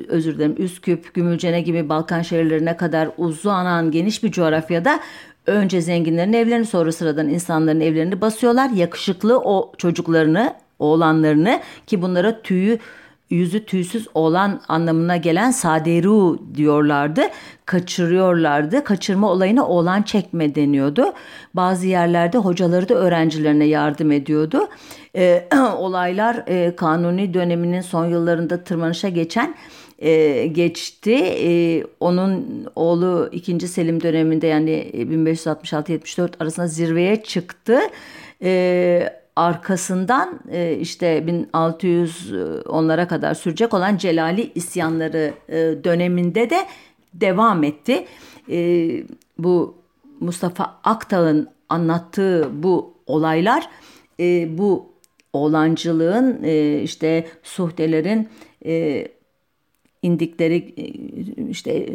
özür 0.07 0.35
dilerim 0.35 0.55
Üsküp, 0.57 1.13
Gümülcene 1.13 1.61
gibi 1.61 1.89
Balkan 1.89 2.21
şehirlerine 2.21 2.77
kadar 2.77 3.09
uzanan 3.17 3.91
geniş 3.91 4.23
bir 4.23 4.31
coğrafyada 4.31 4.99
önce 5.45 5.81
zenginlerin 5.81 6.33
evlerini 6.33 6.65
sonra 6.65 6.91
sıradan 6.91 7.29
insanların 7.29 7.79
evlerini 7.81 8.21
basıyorlar. 8.21 8.69
Yakışıklı 8.69 9.39
o 9.39 9.71
çocuklarını, 9.77 10.53
oğlanlarını 10.79 11.61
ki 11.87 12.01
bunlara 12.01 12.41
tüyü 12.41 12.79
yüzü 13.29 13.65
tüysüz 13.65 14.07
olan 14.13 14.61
anlamına 14.67 15.17
gelen 15.17 15.51
saderu 15.51 16.39
diyorlardı. 16.55 17.21
Kaçırıyorlardı. 17.65 18.83
Kaçırma 18.83 19.31
olayına 19.31 19.67
oğlan 19.67 20.01
çekme 20.01 20.55
deniyordu. 20.55 21.13
Bazı 21.53 21.87
yerlerde 21.87 22.37
hocaları 22.37 22.89
da 22.89 22.93
öğrencilerine 22.93 23.65
yardım 23.65 24.11
ediyordu. 24.11 24.67
E, 25.15 25.47
olaylar 25.77 26.43
e, 26.47 26.75
kanuni 26.75 27.33
döneminin 27.33 27.81
son 27.81 28.05
yıllarında 28.05 28.63
tırmanışa 28.63 29.09
geçen 29.09 29.55
e, 29.99 30.47
geçti. 30.47 31.15
E, 31.23 31.83
onun 31.99 32.45
oğlu 32.75 33.29
2. 33.31 33.67
Selim 33.67 34.03
döneminde 34.03 34.47
yani 34.47 34.91
1566-74 34.93 36.29
arasında 36.39 36.67
zirveye 36.67 37.23
çıktı. 37.23 37.79
E, 38.43 39.24
arkasından 39.35 40.39
e, 40.51 40.77
işte 40.77 41.27
1600 41.27 42.33
onlara 42.65 43.07
kadar 43.07 43.33
sürecek 43.33 43.73
olan 43.73 43.97
Celali 43.97 44.51
isyanları 44.55 45.33
e, 45.49 45.55
döneminde 45.83 46.49
de 46.49 46.67
devam 47.13 47.63
etti. 47.63 48.05
E, 48.51 48.89
bu 49.37 49.75
Mustafa 50.19 50.79
Aktağ'ın 50.83 51.49
anlattığı 51.69 52.49
bu 52.63 52.93
olaylar 53.05 53.69
bu 54.57 54.93
oğlancılığın 55.33 56.43
işte 56.83 57.27
suhtelerin 57.43 58.29
indikleri 60.01 60.57
işte 61.49 61.89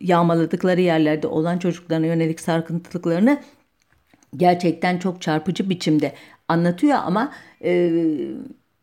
yağmaladıkları 0.00 0.80
yerlerde 0.80 1.26
olan 1.26 1.58
çocuklarına 1.58 2.06
yönelik 2.06 2.40
sarkıntılıklarını 2.40 3.40
gerçekten 4.36 4.98
çok 4.98 5.22
çarpıcı 5.22 5.70
biçimde 5.70 6.12
anlatıyor 6.48 6.98
ama 7.04 7.32
e, 7.64 7.92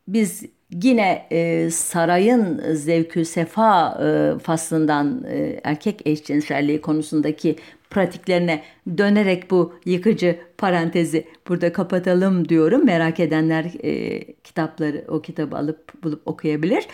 biz 0.08 0.46
yine 0.84 1.28
e, 1.32 1.70
sarayın 1.70 2.74
zevkü 2.74 3.26
sefa 3.26 4.00
e, 4.04 4.40
faslından 4.40 5.24
e, 5.30 5.60
erkek 5.64 6.08
eşcinselliği 6.08 6.82
konusundaki 6.82 7.56
pratiklerine 7.90 8.64
dönerek 8.98 9.52
bu 9.52 9.74
yıkıcı 9.86 10.40
parantezi 10.58 11.28
burada 11.48 11.74
kapatalım 11.74 12.50
diyorum. 12.50 12.86
Merak 12.86 13.20
edenler 13.20 13.66
e, 13.84 14.24
kitapları 14.34 15.06
o 15.08 15.22
kitabı 15.22 15.58
alıp 15.58 16.04
bulup 16.04 16.22
okuyabilir. 16.26 16.88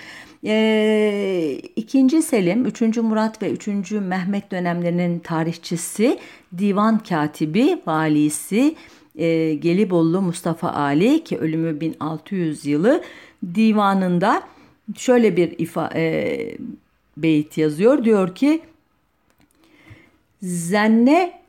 E, 0.45 1.61
ikinci 1.75 2.21
Selim, 2.21 2.65
üçüncü 2.65 3.01
Murat 3.01 3.41
ve 3.41 3.51
üçüncü 3.51 3.99
Mehmet 3.99 4.51
dönemlerinin 4.51 5.19
tarihçisi, 5.19 6.19
divan 6.57 6.99
katibi, 6.99 7.81
valisi, 7.87 8.75
e, 9.15 9.53
Gelibolu 9.53 10.21
Mustafa 10.21 10.69
Ali 10.69 11.23
ki 11.23 11.37
ölümü 11.37 11.79
1600 11.79 12.65
yılı 12.65 13.03
divanında 13.55 14.43
şöyle 14.95 15.37
bir 15.37 15.59
ifa, 15.59 15.89
e, 15.95 16.57
beyit 17.17 17.57
yazıyor. 17.57 18.03
Diyor 18.03 18.35
ki 18.35 18.61
zenne 20.41 21.41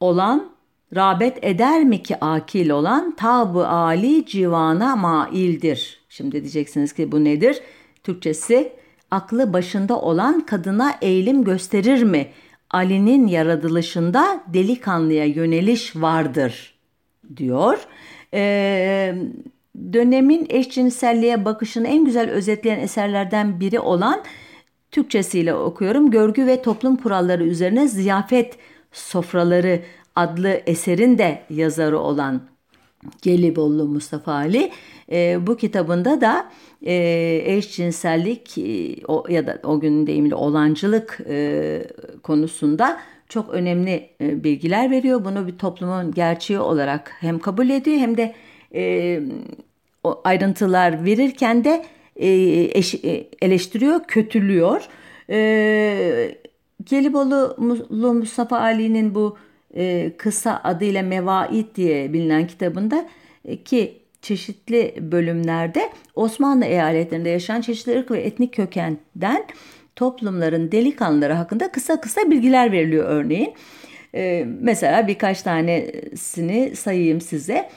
olan 0.00 0.52
rağbet 0.96 1.44
eder 1.44 1.84
mi 1.84 2.02
ki 2.02 2.20
akil 2.20 2.70
olan 2.70 3.16
tabı 3.16 3.68
ali 3.68 4.26
civana 4.26 4.96
maildir. 4.96 6.00
Şimdi 6.08 6.32
diyeceksiniz 6.32 6.92
ki 6.92 7.12
bu 7.12 7.24
nedir? 7.24 7.60
Türkçesi 8.04 8.72
aklı 9.10 9.52
başında 9.52 10.00
olan 10.00 10.40
kadına 10.46 10.94
eğilim 11.02 11.44
gösterir 11.44 12.02
mi? 12.02 12.28
Ali'nin 12.70 13.26
yaratılışında 13.26 14.44
delikanlıya 14.54 15.24
yöneliş 15.24 15.96
vardır 15.96 16.71
diyor. 17.36 17.86
Ee, 18.34 19.14
dönemin 19.92 20.46
eşcinselliğe 20.48 21.44
bakışını 21.44 21.88
en 21.88 22.04
güzel 22.04 22.30
özetleyen 22.30 22.78
eserlerden 22.78 23.60
biri 23.60 23.80
olan 23.80 24.22
Türkçesiyle 24.90 25.54
okuyorum. 25.54 26.10
Görgü 26.10 26.46
ve 26.46 26.62
toplum 26.62 26.96
kuralları 26.96 27.44
üzerine 27.44 27.88
ziyafet 27.88 28.58
sofraları 28.92 29.82
adlı 30.16 30.48
eserin 30.66 31.18
de 31.18 31.42
yazarı 31.50 31.98
olan 31.98 32.42
Gelibolu 33.22 33.84
Mustafa 33.84 34.32
Ali 34.32 34.70
e, 35.12 35.46
bu 35.46 35.56
kitabında 35.56 36.20
da 36.20 36.50
e, 36.82 36.94
eşcinsellik 37.46 38.58
e, 38.58 38.96
o, 39.08 39.24
ya 39.28 39.46
da 39.46 39.60
o 39.64 39.80
gün 39.80 40.06
deyimli 40.06 40.34
olancılık 40.34 41.18
e, 41.28 41.86
konusunda 42.22 43.00
çok 43.32 43.50
önemli 43.50 44.08
e, 44.20 44.44
bilgiler 44.44 44.90
veriyor. 44.90 45.24
Bunu 45.24 45.46
bir 45.46 45.58
toplumun 45.58 46.12
gerçeği 46.12 46.58
olarak 46.58 47.12
hem 47.20 47.38
kabul 47.38 47.68
ediyor 47.70 47.96
hem 47.96 48.16
de 48.16 48.34
e, 48.74 49.20
o 50.04 50.20
ayrıntılar 50.24 51.04
verirken 51.04 51.64
de 51.64 51.84
e, 52.16 52.28
eş, 52.78 52.94
e, 52.94 53.28
eleştiriyor, 53.42 54.04
kötülüyor. 54.04 54.88
E, 55.30 56.34
Gelibolu 56.84 57.56
Mustafa 57.90 58.58
Ali'nin 58.58 59.14
bu 59.14 59.36
e, 59.74 60.12
kısa 60.16 60.60
adıyla 60.64 61.02
Mevait 61.02 61.76
diye 61.76 62.12
bilinen 62.12 62.46
kitabında 62.46 63.08
e, 63.44 63.62
ki 63.62 63.98
çeşitli 64.22 64.94
bölümlerde 65.00 65.90
Osmanlı 66.14 66.64
eyaletlerinde 66.64 67.28
yaşayan 67.28 67.60
çeşitli 67.60 67.98
ırk 67.98 68.10
ve 68.10 68.20
etnik 68.20 68.54
kökenden 68.54 69.46
toplumların 70.02 70.72
delikanlıları 70.72 71.32
hakkında 71.32 71.72
kısa 71.72 72.00
kısa 72.00 72.30
bilgiler 72.30 72.72
veriliyor 72.72 73.08
örneğin. 73.08 73.54
E, 74.14 74.44
mesela 74.60 75.08
birkaç 75.08 75.42
tanesini 75.42 76.76
sayayım 76.76 77.20
size. 77.20 77.70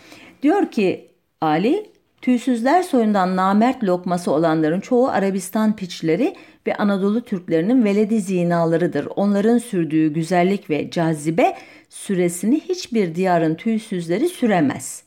Diyor 0.44 0.72
ki 0.72 1.12
Ali, 1.42 1.90
tüysüzler 2.22 2.84
soyundan 2.84 3.36
namert 3.36 3.84
lokması 3.84 4.32
olanların 4.32 4.80
çoğu 4.80 5.08
Arabistan 5.08 5.76
piçleri 5.76 6.36
ve 6.68 6.76
Anadolu 6.76 7.22
Türklerinin 7.22 7.84
veledi 7.84 8.22
zinalarıdır. 8.22 9.08
Onların 9.16 9.58
sürdüğü 9.58 10.14
güzellik 10.14 10.70
ve 10.70 10.90
cazibe 10.92 11.56
süresini 11.90 12.60
hiçbir 12.60 13.16
diyarın 13.16 13.56
tüysüzleri 13.56 14.30
süremez. 14.30 15.04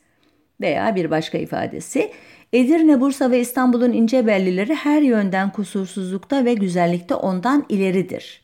Veya 0.60 0.96
bir 0.96 1.10
başka 1.10 1.38
ifadesi, 1.38 2.10
Edirne, 2.52 3.00
Bursa 3.00 3.30
ve 3.30 3.40
İstanbul'un 3.40 3.92
ince 3.92 4.26
bellileri 4.26 4.74
her 4.74 5.02
yönden 5.02 5.52
kusursuzlukta 5.52 6.44
ve 6.44 6.54
güzellikte 6.54 7.14
ondan 7.14 7.66
ileridir. 7.68 8.42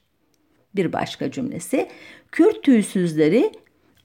Bir 0.77 0.93
başka 0.93 1.31
cümlesi, 1.31 1.89
Kürt 2.33 2.63
tüysüzleri 2.63 3.53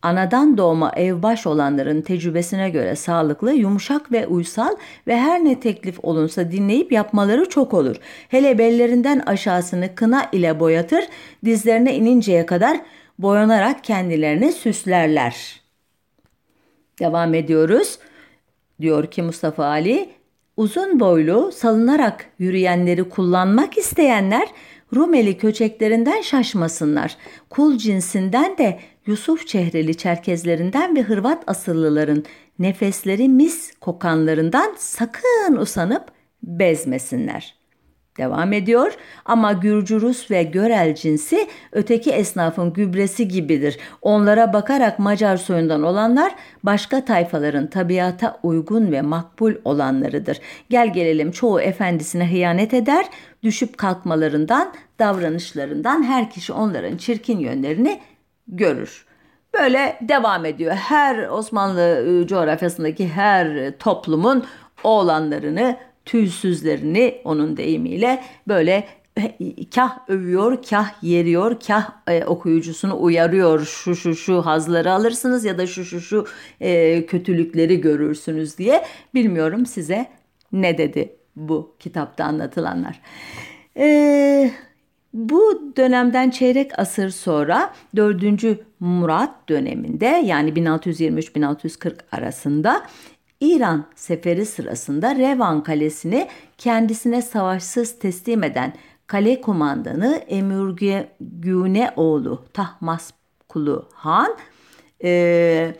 anadan 0.02 0.58
doğma 0.58 0.92
evbaş 0.96 1.48
olanların 1.48 2.02
tecrübesine 2.02 2.70
göre 2.70 2.96
sağlıklı, 2.96 3.54
yumuşak 3.54 4.12
ve 4.12 4.28
uysal 4.28 4.76
ve 5.08 5.18
her 5.18 5.46
ne 5.46 5.60
teklif 5.60 6.00
olunsa 6.04 6.52
dinleyip 6.52 6.92
yapmaları 6.92 7.50
çok 7.50 7.74
olur. 7.74 7.96
Hele 8.30 8.58
bellerinden 8.58 9.20
aşağısını 9.20 9.96
kına 9.96 10.30
ile 10.32 10.60
boyatır, 10.60 11.04
dizlerine 11.46 11.96
ininceye 11.96 12.46
kadar 12.46 12.82
boyanarak 13.20 13.84
kendilerini 13.84 14.52
süslerler. 14.52 15.62
Devam 17.00 17.34
ediyoruz. 17.34 18.00
Diyor 18.82 19.12
ki 19.12 19.22
Mustafa 19.22 19.66
Ali, 19.66 20.10
uzun 20.58 21.00
boylu 21.00 21.52
salınarak 21.52 22.26
yürüyenleri 22.40 23.10
kullanmak 23.10 23.78
isteyenler 23.78 24.48
Rumeli 24.96 25.38
köçeklerinden 25.38 26.22
şaşmasınlar. 26.22 27.18
Kul 27.50 27.78
cinsinden 27.78 28.58
de 28.58 28.80
Yusuf 29.06 29.48
çehreli 29.48 29.98
Çerkezlerinden 29.98 30.96
ve 30.96 31.02
Hırvat 31.02 31.44
asıllıların 31.48 32.24
nefesleri 32.60 33.30
mis 33.30 33.74
kokanlarından 33.80 34.76
sakın 34.78 35.56
usanıp 35.56 36.12
bezmesinler. 36.44 37.59
Devam 38.20 38.54
ediyor 38.54 38.94
ama 39.26 39.54
Gürcü, 39.54 40.02
Rus 40.02 40.32
ve 40.32 40.44
Görel 40.44 40.96
cinsi 40.96 41.48
öteki 41.72 42.12
esnafın 42.12 42.74
gübresi 42.74 43.28
gibidir. 43.28 43.78
Onlara 44.02 44.54
bakarak 44.54 45.00
Macar 45.00 45.38
soyundan 45.38 45.84
olanlar 45.84 46.36
başka 46.64 47.06
tayfaların 47.06 47.68
tabiata 47.68 48.40
uygun 48.44 48.92
ve 48.92 49.02
makbul 49.02 49.54
olanlarıdır. 49.66 50.40
Gel 50.70 50.94
gelelim 50.94 51.32
çoğu 51.32 51.62
efendisine 51.62 52.32
hıyanet 52.32 52.74
eder, 52.74 53.06
düşüp 53.44 53.78
kalkmalarından, 53.78 54.74
davranışlarından 55.00 56.04
her 56.04 56.30
kişi 56.30 56.54
onların 56.54 56.98
çirkin 56.98 57.40
yönlerini 57.40 58.00
görür. 58.48 59.06
Böyle 59.54 59.98
devam 60.02 60.46
ediyor. 60.46 60.74
Her 60.74 61.28
Osmanlı 61.28 62.06
ıı, 62.08 62.28
coğrafyasındaki 62.28 63.08
her 63.08 63.72
toplumun 63.78 64.46
oğlanlarını, 64.84 65.78
tüysüzlerini 66.10 67.22
onun 67.24 67.58
deyimiyle 67.58 68.24
böyle 68.48 68.88
kah 69.76 70.10
övüyor, 70.10 70.64
kah 70.70 71.04
yeriyor, 71.04 71.60
kah 71.68 71.92
e, 72.08 72.26
okuyucusunu 72.26 73.02
uyarıyor. 73.02 73.66
Şu 73.66 73.96
şu 73.96 74.16
şu 74.16 74.42
hazları 74.42 74.92
alırsınız 74.92 75.46
ya 75.46 75.58
da 75.58 75.68
şu 75.68 75.86
şu 75.86 76.02
şu 76.02 76.26
e, 76.62 77.06
kötülükleri 77.06 77.82
görürsünüz 77.82 78.58
diye. 78.58 78.86
Bilmiyorum 79.14 79.66
size 79.66 80.06
ne 80.52 80.78
dedi 80.78 81.16
bu 81.36 81.76
kitapta 81.80 82.26
anlatılanlar. 82.26 83.02
Eee 83.76 84.52
bu 85.14 85.74
dönemden 85.78 86.30
çeyrek 86.30 86.80
asır 86.80 87.10
sonra 87.10 87.74
4. 87.96 88.24
Murat 88.80 89.50
döneminde 89.50 90.06
yani 90.06 90.50
1623-1640 90.50 91.94
arasında 92.12 92.86
İran 93.40 93.86
seferi 93.96 94.46
sırasında 94.46 95.16
Revan 95.16 95.64
Kalesi'ni 95.64 96.28
kendisine 96.58 97.22
savaşsız 97.22 98.00
teslim 98.00 98.44
eden 98.44 98.74
kale 99.08 99.42
kumandanı 99.42 100.24
Emir 100.28 100.76
Güneoğlu 101.20 102.46
Tahmaskulu 102.54 103.90
Han 103.94 104.38
e, 105.04 105.76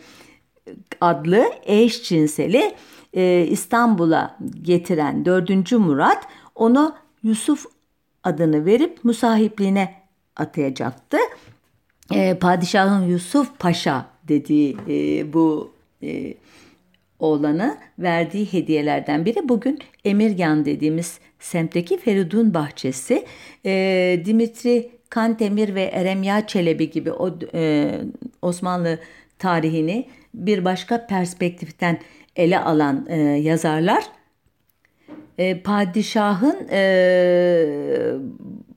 adlı 1.00 1.44
eşcinseli 1.62 2.74
e, 3.14 3.46
İstanbul'a 3.50 4.38
getiren 4.62 5.24
4. 5.24 5.72
Murat 5.72 6.26
onu 6.54 6.94
Yusuf 7.22 7.66
adını 8.24 8.66
verip 8.66 9.04
musahipliğine 9.04 9.94
atayacaktı. 10.36 11.18
E, 12.12 12.38
padişahın 12.38 13.02
Yusuf 13.06 13.58
Paşa 13.58 14.06
dediği 14.28 14.76
e, 14.88 15.32
bu 15.32 15.70
e, 16.02 16.34
oğlana 17.20 17.78
verdiği 17.98 18.52
hediyelerden 18.52 19.24
biri 19.24 19.48
bugün 19.48 19.78
Emirgan 20.04 20.64
dediğimiz 20.64 21.18
semtteki 21.38 21.98
Feridun 21.98 22.54
bahçesi. 22.54 23.24
E, 23.66 24.22
Dimitri 24.24 24.90
Kantemir 25.10 25.74
ve 25.74 25.82
Eremya 25.82 26.46
Çelebi 26.46 26.90
gibi 26.90 27.12
o 27.12 27.38
e, 27.54 27.90
Osmanlı 28.42 28.98
tarihini 29.38 30.08
bir 30.34 30.64
başka 30.64 31.06
perspektiften 31.06 31.98
ele 32.36 32.60
alan 32.60 33.06
e, 33.08 33.16
yazarlar 33.20 34.04
e, 35.38 35.60
padişahın 35.62 36.68
e, 36.70 36.82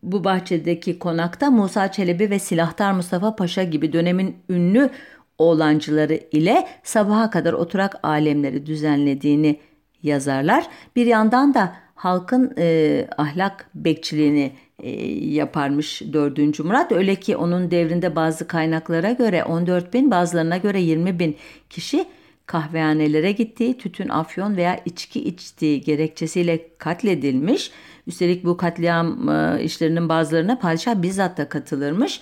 bu 0.03 0.23
bahçedeki 0.23 0.99
konakta 0.99 1.51
Musa 1.51 1.91
Çelebi 1.91 2.29
ve 2.29 2.39
Silahtar 2.39 2.91
Mustafa 2.91 3.35
Paşa 3.35 3.63
gibi 3.63 3.93
dönemin 3.93 4.35
ünlü 4.49 4.89
oğlancıları 5.37 6.19
ile 6.31 6.67
sabaha 6.83 7.29
kadar 7.29 7.53
oturak 7.53 7.95
alemleri 8.03 8.65
düzenlediğini 8.65 9.59
yazarlar. 10.03 10.67
Bir 10.95 11.05
yandan 11.05 11.53
da 11.53 11.75
halkın 11.95 12.53
e, 12.57 13.07
ahlak 13.17 13.69
bekçiliğini 13.75 14.51
e, 14.79 14.91
yaparmış 15.35 16.01
4. 16.13 16.59
Murat. 16.59 16.91
Öyle 16.91 17.15
ki 17.15 17.37
onun 17.37 17.71
devrinde 17.71 18.15
bazı 18.15 18.47
kaynaklara 18.47 19.11
göre 19.11 19.43
14 19.43 19.93
bin 19.93 20.11
bazılarına 20.11 20.57
göre 20.57 20.81
20 20.81 21.19
bin 21.19 21.37
kişi 21.69 22.05
kahvehanelere 22.45 23.31
gittiği, 23.31 23.77
tütün, 23.77 24.09
afyon 24.09 24.57
veya 24.57 24.79
içki 24.85 25.23
içtiği 25.23 25.81
gerekçesiyle 25.81 26.77
katledilmiş. 26.77 27.71
Üstelik 28.07 28.45
bu 28.45 28.57
katliam 28.57 29.29
e, 29.29 29.63
işlerinin 29.63 30.09
bazılarına 30.09 30.59
padişah 30.59 31.01
bizzat 31.01 31.37
da 31.37 31.49
katılırmış. 31.49 32.21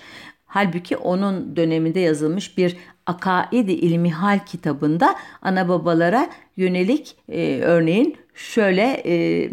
Halbuki 0.52 0.96
onun 0.96 1.56
döneminde 1.56 2.00
yazılmış 2.00 2.58
bir 2.58 2.76
Akaid-i 3.06 3.72
İlmihal 3.72 4.38
kitabında 4.46 5.14
ana 5.42 5.68
babalara 5.68 6.30
yönelik 6.56 7.16
e, 7.28 7.60
örneğin 7.60 8.16
şöyle 8.34 9.02
e, 9.06 9.50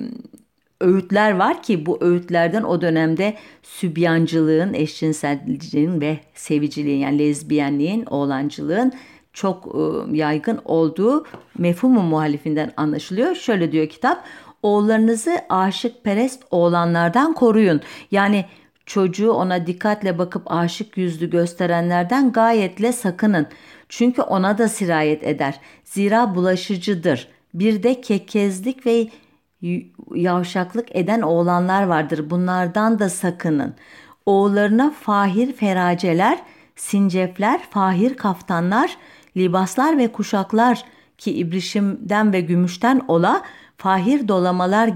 öğütler 0.81 1.31
var 1.31 1.63
ki 1.63 1.85
bu 1.85 1.97
öğütlerden 2.01 2.63
o 2.63 2.81
dönemde 2.81 3.33
sübyancılığın, 3.63 4.73
eşcinselciliğin 4.73 6.01
ve 6.01 6.19
seviciliğin 6.35 6.99
yani 6.99 7.19
lezbiyenliğin, 7.19 8.05
oğlancılığın 8.05 8.93
çok 9.33 9.67
e, 9.75 10.17
yaygın 10.17 10.59
olduğu 10.65 11.25
mefhumu 11.57 12.01
muhalifinden 12.01 12.71
anlaşılıyor. 12.77 13.35
Şöyle 13.35 13.71
diyor 13.71 13.87
kitap, 13.87 14.23
oğullarınızı 14.63 15.37
aşık 15.49 16.03
perest 16.03 16.43
oğlanlardan 16.51 17.33
koruyun. 17.33 17.81
Yani 18.11 18.45
çocuğu 18.89 19.31
ona 19.31 19.67
dikkatle 19.67 20.17
bakıp 20.17 20.51
aşık 20.51 20.97
yüzlü 20.97 21.29
gösterenlerden 21.29 22.31
gayetle 22.31 22.91
sakının. 22.91 23.47
Çünkü 23.89 24.21
ona 24.21 24.57
da 24.57 24.67
sirayet 24.67 25.23
eder. 25.23 25.59
Zira 25.83 26.35
bulaşıcıdır. 26.35 27.27
Bir 27.53 27.83
de 27.83 28.01
kekezlik 28.01 28.85
ve 28.85 29.07
yavşaklık 30.15 30.95
eden 30.95 31.21
oğlanlar 31.21 31.83
vardır. 31.83 32.29
Bunlardan 32.29 32.99
da 32.99 33.09
sakının. 33.09 33.73
Oğullarına 34.25 34.93
fahir 35.01 35.53
feraceler, 35.53 36.39
sincefler, 36.75 37.61
fahir 37.69 38.13
kaftanlar, 38.13 38.97
libaslar 39.37 39.97
ve 39.97 40.07
kuşaklar 40.07 40.83
ki 41.17 41.31
ibrişimden 41.31 42.33
ve 42.33 42.41
gümüşten 42.41 43.01
ola 43.07 43.41
fahir 43.77 44.27
dolamalar 44.27 44.87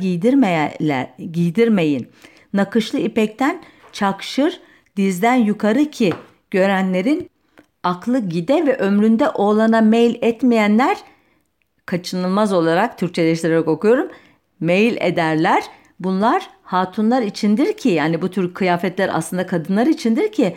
giydirmeyin. 1.17 2.07
Nakışlı 2.53 2.99
ipekten 2.99 3.61
çakşır 3.93 4.59
dizden 4.97 5.35
yukarı 5.35 5.85
ki 5.85 6.13
görenlerin 6.51 7.29
aklı 7.83 8.19
gide 8.19 8.65
ve 8.65 8.77
ömründe 8.77 9.29
oğlana 9.29 9.81
mail 9.81 10.15
etmeyenler 10.21 10.97
kaçınılmaz 11.85 12.53
olarak 12.53 12.97
Türkçeleştirerek 12.97 13.67
okuyorum 13.67 14.07
mail 14.59 14.97
ederler. 14.99 15.63
Bunlar 15.99 16.49
hatunlar 16.63 17.21
içindir 17.21 17.77
ki 17.77 17.89
yani 17.89 18.21
bu 18.21 18.31
tür 18.31 18.53
kıyafetler 18.53 19.09
aslında 19.13 19.47
kadınlar 19.47 19.87
içindir 19.87 20.31
ki 20.31 20.55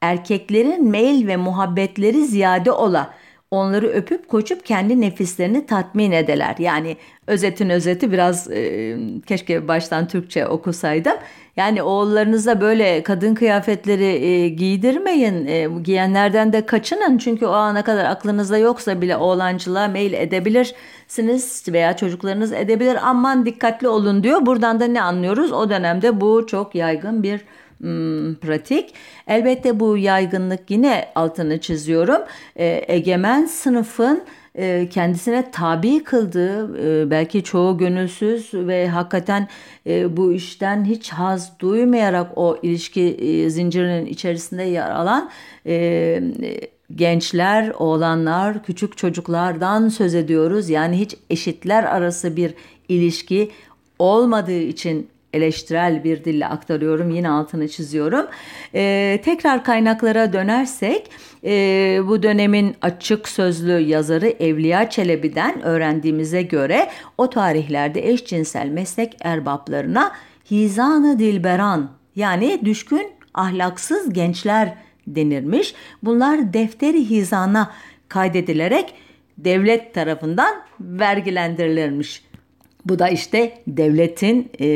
erkeklerin 0.00 0.90
mail 0.90 1.26
ve 1.26 1.36
muhabbetleri 1.36 2.24
ziyade 2.24 2.72
ola 2.72 3.14
onları 3.50 3.86
öpüp 3.86 4.28
koçup 4.28 4.64
kendi 4.64 5.00
nefislerini 5.00 5.66
tatmin 5.66 6.12
edeler. 6.12 6.54
Yani 6.58 6.96
özetin 7.26 7.70
özeti 7.70 8.12
biraz 8.12 8.50
e, 8.50 8.96
keşke 9.26 9.68
baştan 9.68 10.08
Türkçe 10.08 10.46
okusaydım. 10.46 11.14
Yani 11.56 11.82
oğullarınıza 11.82 12.60
böyle 12.60 13.02
kadın 13.02 13.34
kıyafetleri 13.34 14.04
e, 14.04 14.48
giydirmeyin. 14.48 15.46
E, 15.46 15.68
giyenlerden 15.82 16.52
de 16.52 16.66
kaçının. 16.66 17.18
Çünkü 17.18 17.46
o 17.46 17.52
ana 17.52 17.84
kadar 17.84 18.04
aklınızda 18.04 18.58
yoksa 18.58 19.00
bile 19.00 19.16
oğlancılığa 19.16 19.88
mail 19.88 20.12
edebilirsiniz 20.12 21.64
veya 21.68 21.96
çocuklarınız 21.96 22.52
edebilir. 22.52 22.98
Aman 23.02 23.46
dikkatli 23.46 23.88
olun 23.88 24.22
diyor. 24.22 24.46
Buradan 24.46 24.80
da 24.80 24.84
ne 24.84 25.02
anlıyoruz? 25.02 25.52
O 25.52 25.70
dönemde 25.70 26.20
bu 26.20 26.46
çok 26.46 26.74
yaygın 26.74 27.22
bir 27.22 27.44
pratik. 28.40 28.94
Elbette 29.26 29.80
bu 29.80 29.96
yaygınlık 29.96 30.70
yine 30.70 31.08
altını 31.14 31.60
çiziyorum. 31.60 32.22
E, 32.56 32.84
egemen 32.88 33.46
sınıfın 33.46 34.24
e, 34.58 34.88
kendisine 34.90 35.50
tabi 35.50 36.04
kıldığı 36.04 36.78
e, 36.82 37.10
belki 37.10 37.42
çoğu 37.42 37.78
gönülsüz 37.78 38.54
ve 38.54 38.88
hakikaten 38.88 39.48
e, 39.86 40.16
bu 40.16 40.32
işten 40.32 40.84
hiç 40.84 41.10
haz 41.10 41.60
duymayarak 41.60 42.38
o 42.38 42.58
ilişki 42.62 43.46
zincirinin 43.50 44.06
içerisinde 44.06 44.62
yer 44.62 44.90
alan 44.90 45.30
gençler, 46.94 47.72
oğlanlar, 47.78 48.62
küçük 48.62 48.96
çocuklardan 48.96 49.88
söz 49.88 50.14
ediyoruz. 50.14 50.70
Yani 50.70 50.98
hiç 50.98 51.16
eşitler 51.30 51.84
arası 51.84 52.36
bir 52.36 52.54
ilişki 52.88 53.50
olmadığı 53.98 54.60
için 54.60 55.08
eleştirel 55.36 56.04
bir 56.04 56.24
dille 56.24 56.46
aktarıyorum. 56.46 57.10
Yine 57.10 57.30
altını 57.30 57.68
çiziyorum. 57.68 58.26
Ee, 58.74 59.20
tekrar 59.24 59.64
kaynaklara 59.64 60.32
dönersek 60.32 61.10
e, 61.44 62.00
bu 62.06 62.22
dönemin 62.22 62.76
açık 62.82 63.28
sözlü 63.28 63.78
yazarı 63.78 64.28
Evliya 64.28 64.90
Çelebi'den 64.90 65.62
öğrendiğimize 65.62 66.42
göre 66.42 66.88
o 67.18 67.30
tarihlerde 67.30 68.08
eşcinsel 68.08 68.68
meslek 68.68 69.16
erbaplarına 69.20 70.12
hizanı 70.50 71.18
dilberan 71.18 71.90
yani 72.16 72.60
düşkün 72.64 73.12
ahlaksız 73.34 74.12
gençler 74.12 74.74
denirmiş. 75.06 75.74
Bunlar 76.02 76.52
defteri 76.52 77.10
hizana 77.10 77.72
kaydedilerek 78.08 78.94
devlet 79.38 79.94
tarafından 79.94 80.54
vergilendirilirmiş. 80.80 82.25
Bu 82.86 82.98
da 82.98 83.08
işte 83.08 83.58
devletin 83.66 84.50
e, 84.58 84.68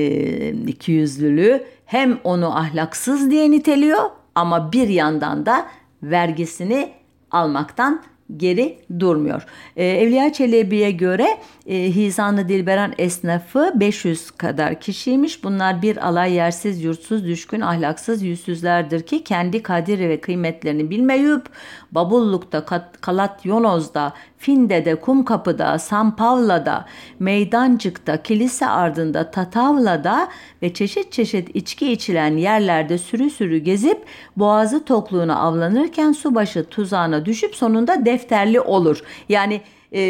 ikiyüzlülüğü 0.52 1.64
hem 1.86 2.18
onu 2.24 2.58
ahlaksız 2.58 3.30
diye 3.30 3.50
niteliyor 3.50 4.10
ama 4.34 4.72
bir 4.72 4.88
yandan 4.88 5.46
da 5.46 5.66
vergisini 6.02 6.92
almaktan 7.30 8.02
geri 8.36 8.78
durmuyor. 9.00 9.46
E, 9.76 9.84
Evliya 9.84 10.32
Çelebi'ye 10.32 10.90
göre 10.90 11.38
e, 11.66 11.76
Hizanlı 11.76 12.48
Dilberan 12.48 12.92
esnafı 12.98 13.72
500 13.74 14.30
kadar 14.30 14.80
kişiymiş. 14.80 15.44
Bunlar 15.44 15.82
bir 15.82 16.06
alay 16.06 16.32
yersiz, 16.32 16.84
yurtsuz, 16.84 17.24
düşkün, 17.24 17.60
ahlaksız, 17.60 18.22
yüzsüzlerdir 18.22 19.02
ki 19.02 19.24
kendi 19.24 19.62
kadiri 19.62 20.08
ve 20.08 20.20
kıymetlerini 20.20 20.90
bilmeyip 20.90 21.42
Babulluk'ta, 21.92 22.64
Kalatyonoz'da, 23.00 24.12
Finde'de, 24.40 24.94
Kumkapı'da, 24.94 25.78
San 25.78 26.16
Pavla'da, 26.16 26.84
Meydancık'ta, 27.18 28.22
kilise 28.22 28.66
ardında, 28.66 29.30
Tatavla'da 29.30 30.28
ve 30.62 30.74
çeşit 30.74 31.12
çeşit 31.12 31.56
içki 31.56 31.92
içilen 31.92 32.36
yerlerde 32.36 32.98
sürü 32.98 33.30
sürü 33.30 33.58
gezip 33.58 33.98
boğazı 34.36 34.84
tokluğuna 34.84 35.36
avlanırken 35.40 36.12
subaşı 36.12 36.64
tuzağına 36.64 37.26
düşüp 37.26 37.54
sonunda 37.54 38.04
defterli 38.06 38.60
olur. 38.60 39.02
Yani 39.28 39.60
e, 39.92 40.00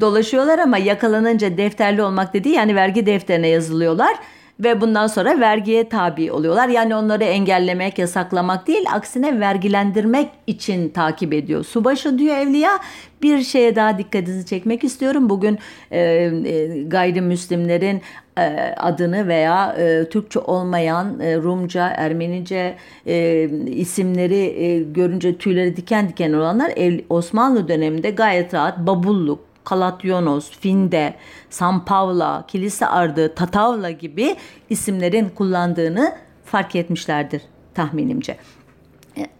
dolaşıyorlar 0.00 0.58
ama 0.58 0.78
yakalanınca 0.78 1.56
defterli 1.56 2.02
olmak 2.02 2.34
dediği 2.34 2.54
yani 2.54 2.74
vergi 2.74 3.06
defterine 3.06 3.48
yazılıyorlar 3.48 4.16
ve 4.60 4.80
bundan 4.80 5.06
sonra 5.06 5.40
vergiye 5.40 5.88
tabi 5.88 6.32
oluyorlar. 6.32 6.68
Yani 6.68 6.94
onları 6.94 7.24
engellemek, 7.24 7.98
yasaklamak 7.98 8.66
değil, 8.66 8.84
aksine 8.92 9.40
vergilendirmek 9.40 10.28
için 10.46 10.88
takip 10.88 11.32
ediyor. 11.32 11.64
Subaşı 11.64 12.18
diyor 12.18 12.36
Evliya. 12.36 12.78
Bir 13.22 13.42
şeye 13.42 13.76
daha 13.76 13.98
dikkatinizi 13.98 14.46
çekmek 14.46 14.84
istiyorum. 14.84 15.30
Bugün 15.30 15.58
e, 15.90 16.00
e, 16.00 16.82
gayrimüslimlerin 16.82 18.02
e, 18.38 18.74
adını 18.76 19.28
veya 19.28 19.76
e, 19.78 20.08
Türkçe 20.08 20.38
olmayan 20.38 21.20
e, 21.20 21.36
Rumca, 21.36 21.88
Ermenice 21.88 22.76
e, 23.06 23.48
isimleri 23.66 24.36
e, 24.36 24.82
görünce 24.82 25.38
tüyleri 25.38 25.76
diken 25.76 26.08
diken 26.08 26.32
olanlar 26.32 26.72
Osmanlı 27.08 27.68
döneminde 27.68 28.10
gayet 28.10 28.54
rahat 28.54 28.78
babulluk, 28.78 29.40
Kalatyonos, 29.64 30.50
Finde, 30.50 31.14
San 31.50 31.84
Pavla, 31.84 32.44
Kilise 32.48 32.86
Ardı, 32.86 33.34
Tatavla 33.34 33.90
gibi 33.90 34.36
isimlerin 34.70 35.28
kullandığını 35.28 36.14
fark 36.44 36.76
etmişlerdir 36.76 37.42
tahminimce. 37.74 38.36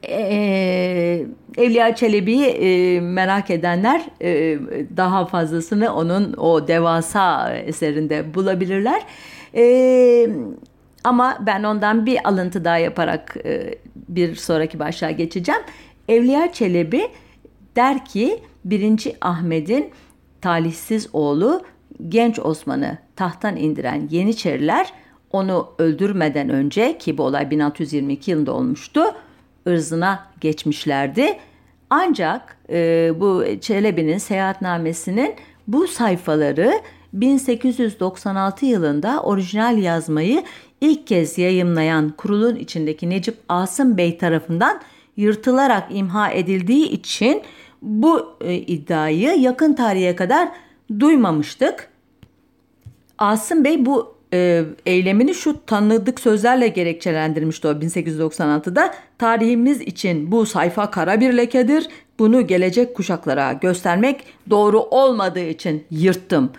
Ee, 0.08 1.26
Evliya 1.56 1.94
Çelebi'yi 1.94 2.46
e, 2.46 3.00
merak 3.00 3.50
edenler 3.50 4.04
e, 4.22 4.58
daha 4.96 5.26
fazlasını 5.26 5.94
onun 5.94 6.34
o 6.36 6.68
devasa 6.68 7.54
eserinde 7.54 8.34
bulabilirler. 8.34 9.02
E, 9.54 10.28
ama 11.04 11.38
ben 11.46 11.62
ondan 11.62 12.06
bir 12.06 12.28
alıntı 12.28 12.64
daha 12.64 12.78
yaparak 12.78 13.36
e, 13.44 13.74
bir 14.08 14.34
sonraki 14.34 14.78
başlığa 14.78 15.10
geçeceğim. 15.10 15.60
Evliya 16.08 16.52
Çelebi 16.52 17.02
der 17.76 18.04
ki 18.04 18.38
1. 18.64 19.12
Ahmet'in 19.20 19.90
talihsiz 20.40 21.08
oğlu 21.12 21.62
genç 22.08 22.38
Osman'ı 22.38 22.98
tahttan 23.16 23.56
indiren 23.56 24.08
Yeniçeriler 24.10 24.92
onu 25.32 25.68
öldürmeden 25.78 26.48
önce 26.48 26.98
ki 26.98 27.18
bu 27.18 27.22
olay 27.22 27.50
1622 27.50 28.30
yılında 28.30 28.52
olmuştu 28.52 29.02
ırzına 29.66 30.26
geçmişlerdi. 30.40 31.38
Ancak 31.90 32.56
e, 32.70 33.12
bu 33.20 33.44
Çelebi'nin 33.60 34.18
seyahatnamesinin 34.18 35.34
bu 35.68 35.88
sayfaları 35.88 36.80
1896 37.12 38.66
yılında 38.66 39.22
orijinal 39.22 39.78
yazmayı 39.78 40.44
ilk 40.80 41.06
kez 41.06 41.38
yayımlayan 41.38 42.08
kurulun 42.08 42.56
içindeki 42.56 43.10
Necip 43.10 43.36
Asım 43.48 43.96
Bey 43.96 44.18
tarafından 44.18 44.80
yırtılarak 45.16 45.86
imha 45.90 46.30
edildiği 46.30 46.88
için 46.88 47.42
bu 47.82 48.36
e, 48.40 48.54
iddiayı 48.54 49.40
yakın 49.40 49.74
tarihe 49.74 50.16
kadar 50.16 50.48
duymamıştık. 51.00 51.88
Asım 53.18 53.64
Bey 53.64 53.86
bu 53.86 54.19
e, 54.32 54.64
eylemini 54.86 55.34
şu 55.34 55.66
tanıdık 55.66 56.20
sözlerle 56.20 56.68
gerekçelendirmişti 56.68 57.68
o 57.68 57.70
1896'da. 57.70 58.94
Tarihimiz 59.18 59.80
için 59.80 60.32
bu 60.32 60.46
sayfa 60.46 60.90
kara 60.90 61.20
bir 61.20 61.36
lekedir. 61.36 61.88
Bunu 62.18 62.46
gelecek 62.46 62.96
kuşaklara 62.96 63.52
göstermek 63.52 64.24
doğru 64.50 64.80
olmadığı 64.80 65.44
için 65.44 65.84
yırttım. 65.90 66.50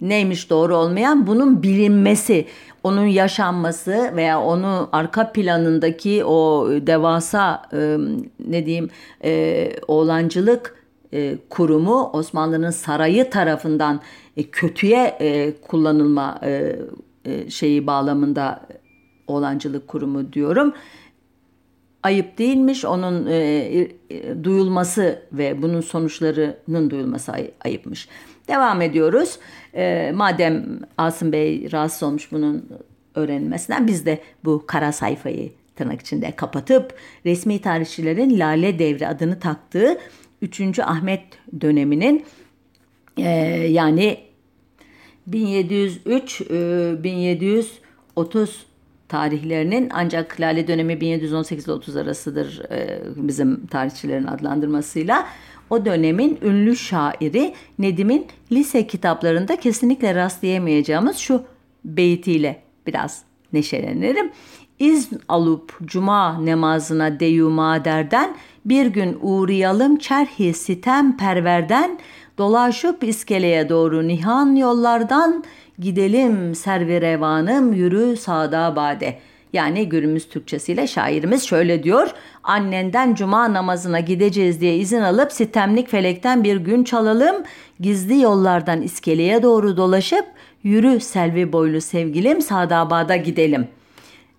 Neymiş 0.00 0.50
doğru 0.50 0.76
olmayan? 0.76 1.26
Bunun 1.26 1.62
bilinmesi, 1.62 2.46
onun 2.82 3.06
yaşanması 3.06 4.12
veya 4.16 4.40
onun 4.40 4.88
arka 4.92 5.32
planındaki 5.32 6.24
o 6.24 6.68
devasa 6.70 7.62
e, 7.72 7.96
ne 8.48 8.66
diyeyim 8.66 8.90
e, 9.24 9.70
oğlancılık 9.88 10.83
e, 11.14 11.38
kurumu 11.50 12.10
Osmanlı'nın 12.12 12.70
sarayı 12.70 13.30
tarafından 13.30 14.00
e, 14.36 14.42
kötüye 14.42 15.16
e, 15.20 15.54
kullanılma 15.60 16.40
şeyi 17.48 17.86
bağlamında 17.86 18.66
oğlancılık 19.26 19.88
kurumu 19.88 20.32
diyorum. 20.32 20.74
Ayıp 22.02 22.38
değilmiş 22.38 22.84
onun 22.84 23.26
duyulması 24.44 25.22
ve 25.32 25.62
bunun 25.62 25.80
sonuçlarının 25.80 26.90
duyulması 26.90 27.32
ay, 27.32 27.50
ayıpmış. 27.64 28.08
Devam 28.48 28.82
ediyoruz. 28.82 29.38
Madem 30.14 30.80
Asım 30.98 31.32
Bey 31.32 31.72
rahatsız 31.72 32.02
olmuş 32.02 32.32
bunun 32.32 32.68
öğrenilmesinden 33.14 33.86
biz 33.86 34.06
de 34.06 34.20
bu 34.44 34.64
kara 34.66 34.92
sayfayı 34.92 35.52
tırnak 35.76 36.00
içinde 36.00 36.30
kapatıp 36.30 36.94
resmi 37.26 37.60
tarihçilerin 37.60 38.38
Lale 38.38 38.78
Devri 38.78 39.08
adını 39.08 39.40
taktığı 39.40 39.98
3. 40.44 40.78
Ahmet 40.78 41.22
döneminin 41.60 42.24
e, 43.16 43.28
yani 43.70 44.18
1703 45.26 46.40
e, 46.40 47.04
1730 47.04 48.66
tarihlerinin 49.08 49.88
ancak 49.92 50.40
Lale 50.40 50.68
dönemi 50.68 51.00
1718 51.00 51.64
ile 51.64 51.72
30 51.72 51.96
arasıdır 51.96 52.62
e, 52.70 53.00
bizim 53.16 53.66
tarihçilerin 53.66 54.26
adlandırmasıyla. 54.26 55.26
O 55.70 55.84
dönemin 55.84 56.38
ünlü 56.42 56.76
şairi 56.76 57.54
Nedim'in 57.78 58.26
lise 58.52 58.86
kitaplarında 58.86 59.56
kesinlikle 59.56 60.14
rastlayamayacağımız 60.14 61.16
şu 61.16 61.42
beytiyle 61.84 62.62
biraz 62.86 63.22
neşelenirim. 63.52 64.30
İzn 64.78 65.16
alıp 65.28 65.78
cuma 65.84 66.46
namazına 66.46 67.20
deyu 67.20 67.50
maderden 67.50 68.36
bir 68.64 68.86
gün 68.86 69.18
uğrayalım 69.22 69.96
çerhi 69.96 70.54
sitem 70.54 71.16
perverden 71.16 71.98
dolaşıp 72.38 73.04
iskeleye 73.04 73.68
doğru 73.68 74.08
nihan 74.08 74.56
yollardan 74.56 75.44
gidelim 75.78 76.54
servirevanım 76.54 77.72
yürü 77.72 78.16
sağda 78.16 78.76
bade. 78.76 79.18
Yani 79.52 79.88
günümüz 79.88 80.28
Türkçesiyle 80.28 80.86
şairimiz 80.86 81.42
şöyle 81.42 81.82
diyor. 81.82 82.10
Annenden 82.42 83.14
cuma 83.14 83.52
namazına 83.52 84.00
gideceğiz 84.00 84.60
diye 84.60 84.76
izin 84.76 85.00
alıp 85.00 85.32
sitemlik 85.32 85.88
felekten 85.88 86.44
bir 86.44 86.56
gün 86.56 86.84
çalalım. 86.84 87.36
Gizli 87.80 88.20
yollardan 88.20 88.82
iskeleye 88.82 89.42
doğru 89.42 89.76
dolaşıp 89.76 90.24
yürü 90.62 91.00
selvi 91.00 91.52
boylu 91.52 91.80
sevgilim 91.80 92.40
Sadabad'a 92.40 93.16
gidelim. 93.16 93.68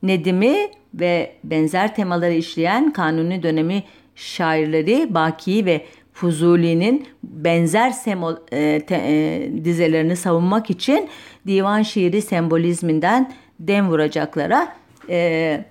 Nedim'i 0.03 0.55
ve 0.93 1.31
benzer 1.43 1.95
temaları 1.95 2.33
işleyen 2.33 2.93
Kanuni 2.93 3.43
dönemi 3.43 3.83
şairleri 4.15 5.13
Baki 5.13 5.65
ve 5.65 5.85
Fuzuli'nin 6.13 7.07
benzer 7.23 7.89
semo, 7.89 8.35
e, 8.51 8.81
te, 8.85 8.95
e, 8.95 9.51
dizelerini 9.63 10.15
savunmak 10.15 10.69
için 10.69 11.09
divan 11.47 11.81
şiiri 11.81 12.21
sembolizminden 12.21 13.33
dem 13.59 13.89
vuracaklara 13.89 14.75
e, 15.09 15.65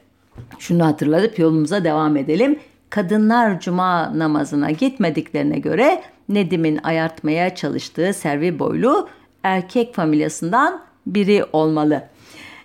şunu 0.59 0.87
hatırlatıp 0.87 1.39
yolumuza 1.39 1.85
devam 1.85 2.17
edelim. 2.17 2.59
Kadınlar 2.91 3.61
cuma 3.61 4.19
namazına 4.19 4.71
gitmediklerine 4.71 5.59
göre 5.59 6.03
Nedim'in 6.29 6.81
ayartmaya 6.83 7.55
çalıştığı 7.55 8.13
servi 8.15 8.59
boylu 8.59 9.09
erkek 9.43 9.95
familyasından 9.95 10.83
biri 11.07 11.45
olmalı. 11.53 12.09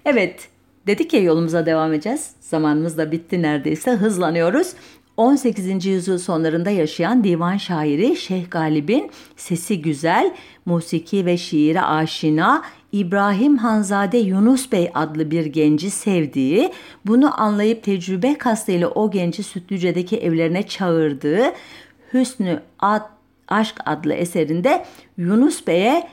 Evet 0.05 0.48
dedik 0.89 1.13
ya 1.13 1.21
yolumuza 1.21 1.65
devam 1.65 1.93
edeceğiz. 1.93 2.31
Zamanımız 2.41 2.97
da 2.97 3.11
bitti 3.11 3.41
neredeyse 3.41 3.91
hızlanıyoruz. 3.91 4.73
18. 5.17 5.85
yüzyıl 5.85 6.17
sonlarında 6.17 6.69
yaşayan 6.69 7.23
divan 7.23 7.57
şairi 7.57 8.15
Şeyh 8.15 8.51
Galip'in 8.51 9.11
sesi 9.35 9.81
güzel, 9.81 10.33
musiki 10.65 11.25
ve 11.25 11.37
şiire 11.37 11.81
aşina 11.81 12.63
İbrahim 12.91 13.57
Hanzade 13.57 14.17
Yunus 14.17 14.71
Bey 14.71 14.91
adlı 14.93 15.31
bir 15.31 15.45
genci 15.45 15.89
sevdiği, 15.89 16.71
bunu 17.05 17.41
anlayıp 17.41 17.83
tecrübe 17.83 18.37
kastıyla 18.37 18.87
o 18.87 19.11
genci 19.11 19.43
Sütlüce'deki 19.43 20.17
evlerine 20.17 20.63
çağırdığı 20.63 21.43
Hüsnü 22.13 22.61
Ad, 22.79 23.09
Aşk 23.47 23.75
adlı 23.85 24.13
eserinde 24.13 24.85
Yunus 25.17 25.67
Bey'e 25.67 26.07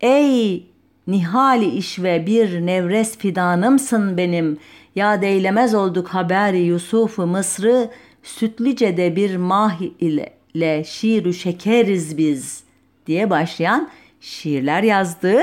Ey 0.00 0.73
nihali 1.06 1.66
iş 1.66 1.98
ve 1.98 2.26
bir 2.26 2.66
nevres 2.66 3.18
fidanımsın 3.18 4.16
benim. 4.16 4.58
Ya 4.94 5.22
deylemez 5.22 5.74
olduk 5.74 6.08
haberi 6.08 6.60
Yusuf'u 6.60 7.26
Mısır'ı 7.26 7.90
Sütlice'de 8.22 9.16
bir 9.16 9.36
mah 9.36 9.80
ile, 10.00 10.30
ile 10.54 10.84
şiiru 10.84 11.32
şekeriz 11.32 12.18
biz 12.18 12.64
diye 13.06 13.30
başlayan 13.30 13.90
şiirler 14.20 14.82
yazdığı 14.82 15.40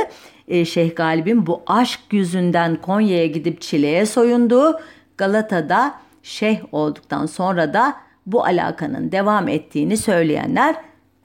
e, 0.48 0.66
Şeyh 0.66 0.96
Galip'in 0.96 1.46
bu 1.48 1.62
aşk 1.68 2.00
yüzünden 2.12 2.76
Konya'ya 2.76 3.26
gidip 3.26 3.62
Çile'ye 3.62 4.06
soyunduğu 4.06 4.80
Galata'da 5.18 5.96
şeyh 6.24 6.60
olduktan 6.72 7.26
sonra 7.26 7.74
da 7.74 7.96
bu 8.26 8.46
alakanın 8.46 9.12
devam 9.12 9.48
ettiğini 9.48 9.98
söyleyenler 9.98 10.76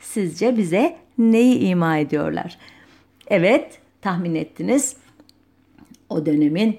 sizce 0.00 0.56
bize 0.56 0.96
neyi 1.18 1.58
ima 1.58 1.98
ediyorlar? 1.98 2.58
Evet 3.26 3.78
tahmin 4.02 4.34
ettiniz 4.34 4.96
o 6.08 6.26
dönemin 6.26 6.78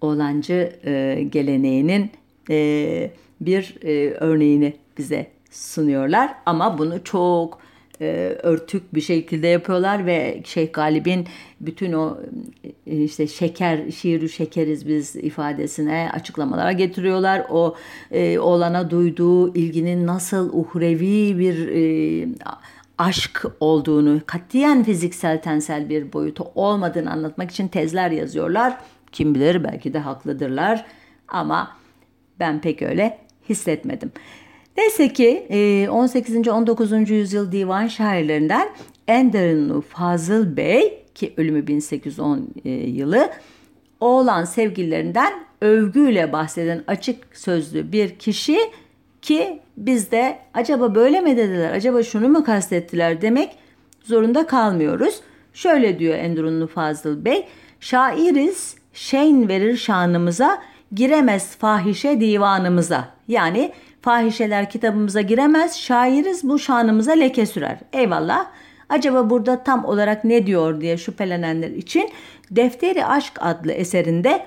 oğlancı 0.00 0.72
e, 0.84 1.26
geleneğinin 1.30 2.10
e, 2.50 3.10
bir 3.40 3.76
e, 3.82 4.10
örneğini 4.10 4.76
bize 4.98 5.26
sunuyorlar 5.50 6.34
ama 6.46 6.78
bunu 6.78 7.04
çok 7.04 7.58
e, 8.00 8.36
örtük 8.42 8.94
bir 8.94 9.00
şekilde 9.00 9.46
yapıyorlar 9.46 10.06
ve 10.06 10.42
Şeyh 10.44 10.72
Galip'in 10.72 11.26
bütün 11.60 11.92
o 11.92 12.18
e, 12.86 12.96
işte 12.96 13.26
şeker, 13.26 13.90
şiiri 13.90 14.28
şekeriz 14.28 14.88
biz 14.88 15.16
ifadesine 15.16 16.10
açıklamalara 16.12 16.72
getiriyorlar. 16.72 17.46
O 17.50 17.76
e, 18.10 18.38
oğlana 18.38 18.90
duyduğu 18.90 19.54
ilginin 19.54 20.06
nasıl 20.06 20.50
uhrevi 20.52 21.38
bir 21.38 21.68
e, 21.68 22.28
aşk 22.98 23.44
olduğunu, 23.60 24.20
katiyen 24.26 24.84
fiziksel 24.84 25.42
tensel 25.42 25.88
bir 25.88 26.12
boyutu 26.12 26.44
olmadığını 26.54 27.10
anlatmak 27.10 27.50
için 27.50 27.68
tezler 27.68 28.10
yazıyorlar. 28.10 28.78
Kim 29.12 29.34
bilir 29.34 29.64
belki 29.64 29.92
de 29.94 29.98
haklıdırlar 29.98 30.86
ama 31.28 31.76
ben 32.40 32.60
pek 32.60 32.82
öyle 32.82 33.18
hissetmedim. 33.48 34.12
Neyse 34.76 35.12
ki 35.12 35.46
18. 35.90 36.48
19. 36.48 37.10
yüzyıl 37.10 37.52
divan 37.52 37.86
şairlerinden 37.86 38.68
Enderunlu 39.08 39.80
Fazıl 39.80 40.56
Bey 40.56 41.04
ki 41.14 41.34
ölümü 41.36 41.66
1810 41.66 42.48
e, 42.64 42.70
yılı 42.70 43.30
oğlan 44.00 44.44
sevgililerinden 44.44 45.32
övgüyle 45.60 46.32
bahseden 46.32 46.84
açık 46.86 47.36
sözlü 47.36 47.92
bir 47.92 48.18
kişi 48.18 48.58
ki 49.22 49.60
biz 49.78 50.10
de 50.10 50.38
acaba 50.54 50.94
böyle 50.94 51.20
mi 51.20 51.36
dediler, 51.36 51.72
acaba 51.72 52.02
şunu 52.02 52.28
mu 52.28 52.44
kastettiler 52.44 53.20
demek 53.22 53.50
zorunda 54.02 54.46
kalmıyoruz. 54.46 55.20
Şöyle 55.52 55.98
diyor 55.98 56.14
Endurunlu 56.14 56.66
Fazıl 56.66 57.24
Bey, 57.24 57.46
şairiz, 57.80 58.76
şeyin 58.92 59.48
verir 59.48 59.76
şanımıza, 59.76 60.62
giremez 60.92 61.56
fahişe 61.56 62.20
divanımıza. 62.20 63.08
Yani 63.28 63.72
fahişeler 64.02 64.70
kitabımıza 64.70 65.20
giremez, 65.20 65.76
şairiz 65.76 66.44
bu 66.44 66.58
şanımıza 66.58 67.12
leke 67.12 67.46
sürer. 67.46 67.78
Eyvallah. 67.92 68.46
Acaba 68.88 69.30
burada 69.30 69.62
tam 69.62 69.84
olarak 69.84 70.24
ne 70.24 70.46
diyor 70.46 70.80
diye 70.80 70.96
şüphelenenler 70.96 71.70
için 71.70 72.10
Defteri 72.50 73.04
Aşk 73.04 73.32
adlı 73.40 73.72
eserinde 73.72 74.46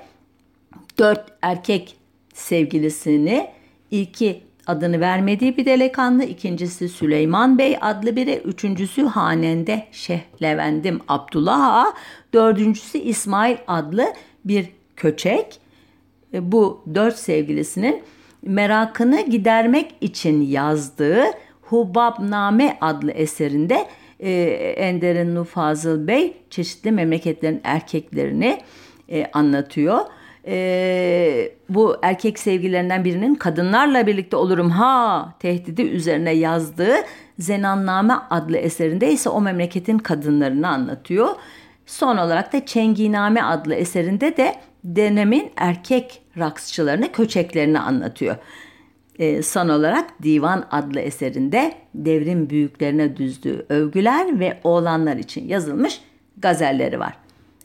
dört 0.97 1.31
erkek 1.41 1.97
sevgilisini 2.33 3.47
ilki 3.91 4.43
adını 4.67 4.99
vermediği 4.99 5.57
bir 5.57 5.65
delikanlı, 5.65 6.23
ikincisi 6.23 6.89
Süleyman 6.89 7.57
Bey 7.57 7.77
adlı 7.81 8.15
biri, 8.15 8.41
üçüncüsü 8.45 9.03
Hanende 9.03 9.87
Şehlevendim 9.91 10.99
Abdullah 11.07 11.73
Ağa, 11.73 11.93
dördüncüsü 12.33 12.97
İsmail 12.97 13.57
adlı 13.67 14.05
bir 14.45 14.69
köçek. 14.95 15.59
E, 16.33 16.51
bu 16.51 16.83
dört 16.95 17.15
sevgilisinin 17.15 18.03
merakını 18.41 19.21
gidermek 19.21 19.95
için 20.01 20.41
yazdığı 20.41 21.23
Hubabname 21.61 22.77
adlı 22.81 23.11
eserinde 23.11 23.87
e, 24.19 24.31
Ender'in 24.77 25.43
Fazıl 25.43 26.07
Bey 26.07 26.37
çeşitli 26.49 26.91
memleketlerin 26.91 27.61
erkeklerini 27.63 28.61
e, 29.09 29.25
anlatıyor. 29.33 29.99
E, 30.47 31.51
bu 31.69 31.95
erkek 32.01 32.39
sevgilerinden 32.39 33.05
birinin 33.05 33.35
kadınlarla 33.35 34.07
birlikte 34.07 34.35
olurum 34.35 34.69
ha 34.69 35.33
tehdidi 35.39 35.81
üzerine 35.81 36.31
yazdığı 36.31 36.95
Zenanname 37.39 38.13
adlı 38.29 38.57
eserinde 38.57 39.11
ise 39.11 39.29
o 39.29 39.41
memleketin 39.41 39.97
kadınlarını 39.97 40.67
anlatıyor. 40.67 41.29
Son 41.85 42.17
olarak 42.17 42.53
da 42.53 42.65
Çenginame 42.65 43.43
adlı 43.43 43.75
eserinde 43.75 44.37
de 44.37 44.55
dönemin 44.95 45.51
erkek 45.55 46.21
raksçılarını, 46.37 47.11
köçeklerini 47.11 47.79
anlatıyor. 47.79 48.35
E, 49.19 49.41
son 49.41 49.69
olarak 49.69 50.23
Divan 50.23 50.65
adlı 50.71 50.99
eserinde 50.99 51.73
devrim 51.95 52.49
büyüklerine 52.49 53.17
düzdüğü 53.17 53.65
övgüler 53.69 54.39
ve 54.39 54.59
oğlanlar 54.63 55.17
için 55.17 55.47
yazılmış 55.47 56.01
gazelleri 56.37 56.99
var. 56.99 57.13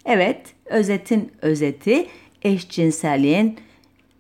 Evet, 0.05 0.41
özetin 0.67 1.33
özeti 1.43 2.07
eşcinselliğin 2.47 3.57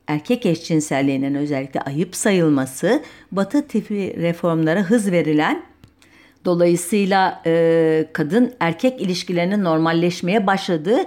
erkek 0.06 0.46
eşcinselliğinin 0.46 1.34
özellikle 1.34 1.80
ayıp 1.80 2.16
sayılması, 2.16 3.02
Batı 3.32 3.68
tipi 3.68 4.16
reformlara 4.16 4.80
hız 4.80 5.12
verilen 5.12 5.62
Dolayısıyla 6.46 7.42
e, 7.46 8.08
kadın 8.12 8.52
erkek 8.60 9.00
ilişkilerinin 9.00 9.64
normalleşmeye 9.64 10.46
başladığı 10.46 10.98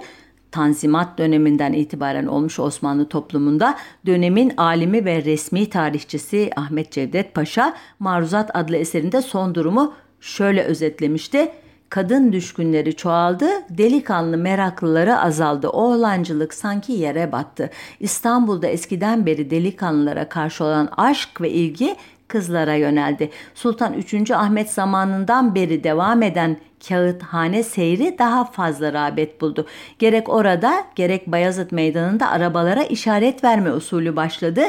Tanzimat 0.50 1.18
döneminden 1.18 1.72
itibaren 1.72 2.26
olmuş 2.26 2.58
Osmanlı 2.58 3.08
toplumunda 3.08 3.78
dönemin 4.06 4.52
alimi 4.56 5.04
ve 5.04 5.24
resmi 5.24 5.70
tarihçisi 5.70 6.50
Ahmet 6.56 6.92
Cevdet 6.92 7.34
Paşa 7.34 7.76
Maruzat 7.98 8.50
adlı 8.54 8.76
eserinde 8.76 9.22
son 9.22 9.54
durumu 9.54 9.94
şöyle 10.20 10.62
özetlemişti. 10.62 11.52
Kadın 11.90 12.32
düşkünleri 12.32 12.96
çoğaldı, 12.96 13.48
delikanlı 13.70 14.36
meraklıları 14.36 15.20
azaldı. 15.20 15.68
Oğlancılık 15.68 16.54
sanki 16.54 16.92
yere 16.92 17.32
battı. 17.32 17.70
İstanbul'da 18.00 18.66
eskiden 18.66 19.26
beri 19.26 19.50
delikanlılara 19.50 20.28
karşı 20.28 20.64
olan 20.64 20.88
aşk 20.96 21.40
ve 21.40 21.50
ilgi 21.50 21.96
kızlara 22.28 22.74
yöneldi. 22.74 23.30
Sultan 23.54 23.94
3. 23.94 24.30
Ahmet 24.30 24.70
zamanından 24.70 25.54
beri 25.54 25.84
devam 25.84 26.22
eden 26.22 26.56
kağıthane 26.88 27.62
seyri 27.62 28.18
daha 28.18 28.44
fazla 28.44 28.92
rağbet 28.92 29.40
buldu. 29.40 29.66
Gerek 29.98 30.28
orada 30.28 30.84
gerek 30.96 31.26
Bayazıt 31.26 31.72
Meydanı'nda 31.72 32.30
arabalara 32.30 32.82
işaret 32.82 33.44
verme 33.44 33.72
usulü 33.72 34.16
başladı. 34.16 34.62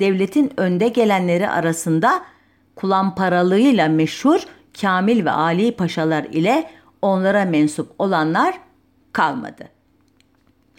Devletin 0.00 0.52
önde 0.56 0.88
gelenleri 0.88 1.48
arasında 1.48 2.22
kulamparalığıyla 2.76 3.88
meşhur 3.88 4.46
Kamil 4.80 5.24
ve 5.24 5.30
Ali 5.30 5.76
Paşalar 5.76 6.24
ile 6.24 6.70
onlara 7.02 7.44
mensup 7.44 7.90
olanlar 7.98 8.60
kalmadı. 9.12 9.68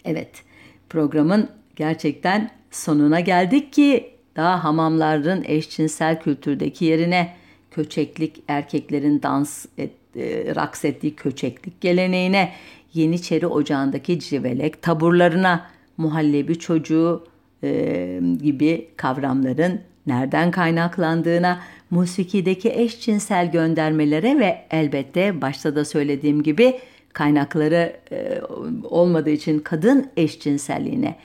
Evet, 0.04 0.42
programın 0.88 1.48
gerçekten 1.76 2.50
sonuna 2.70 3.20
geldik 3.20 3.72
ki 3.72 4.14
daha 4.36 4.64
hamamların 4.64 5.44
eşcinsel 5.46 6.20
kültürdeki 6.20 6.84
yerine 6.84 7.34
köçeklik 7.70 8.42
erkeklerin 8.48 9.22
dans 9.22 9.66
et, 9.78 9.92
e, 10.16 10.54
raks 10.54 10.84
ettiği 10.84 11.16
köçeklik 11.16 11.80
geleneğine, 11.80 12.52
Yeniçeri 12.94 13.46
Ocağı'ndaki 13.46 14.20
civelek 14.20 14.82
taburlarına, 14.82 15.66
muhallebi 15.96 16.58
çocuğu 16.58 17.26
e, 17.62 18.20
gibi 18.42 18.88
kavramların 18.96 19.80
nereden 20.06 20.50
kaynaklandığına, 20.50 21.60
musikideki 21.90 22.70
eşcinsel 22.70 23.52
göndermelere 23.52 24.38
ve 24.38 24.66
elbette 24.70 25.40
başta 25.40 25.76
da 25.76 25.84
söylediğim 25.84 26.42
gibi 26.42 26.78
kaynakları 27.12 27.96
e, 28.12 28.40
olmadığı 28.82 29.30
için 29.30 29.58
kadın 29.58 30.10
eşcinselliğine 30.16 31.16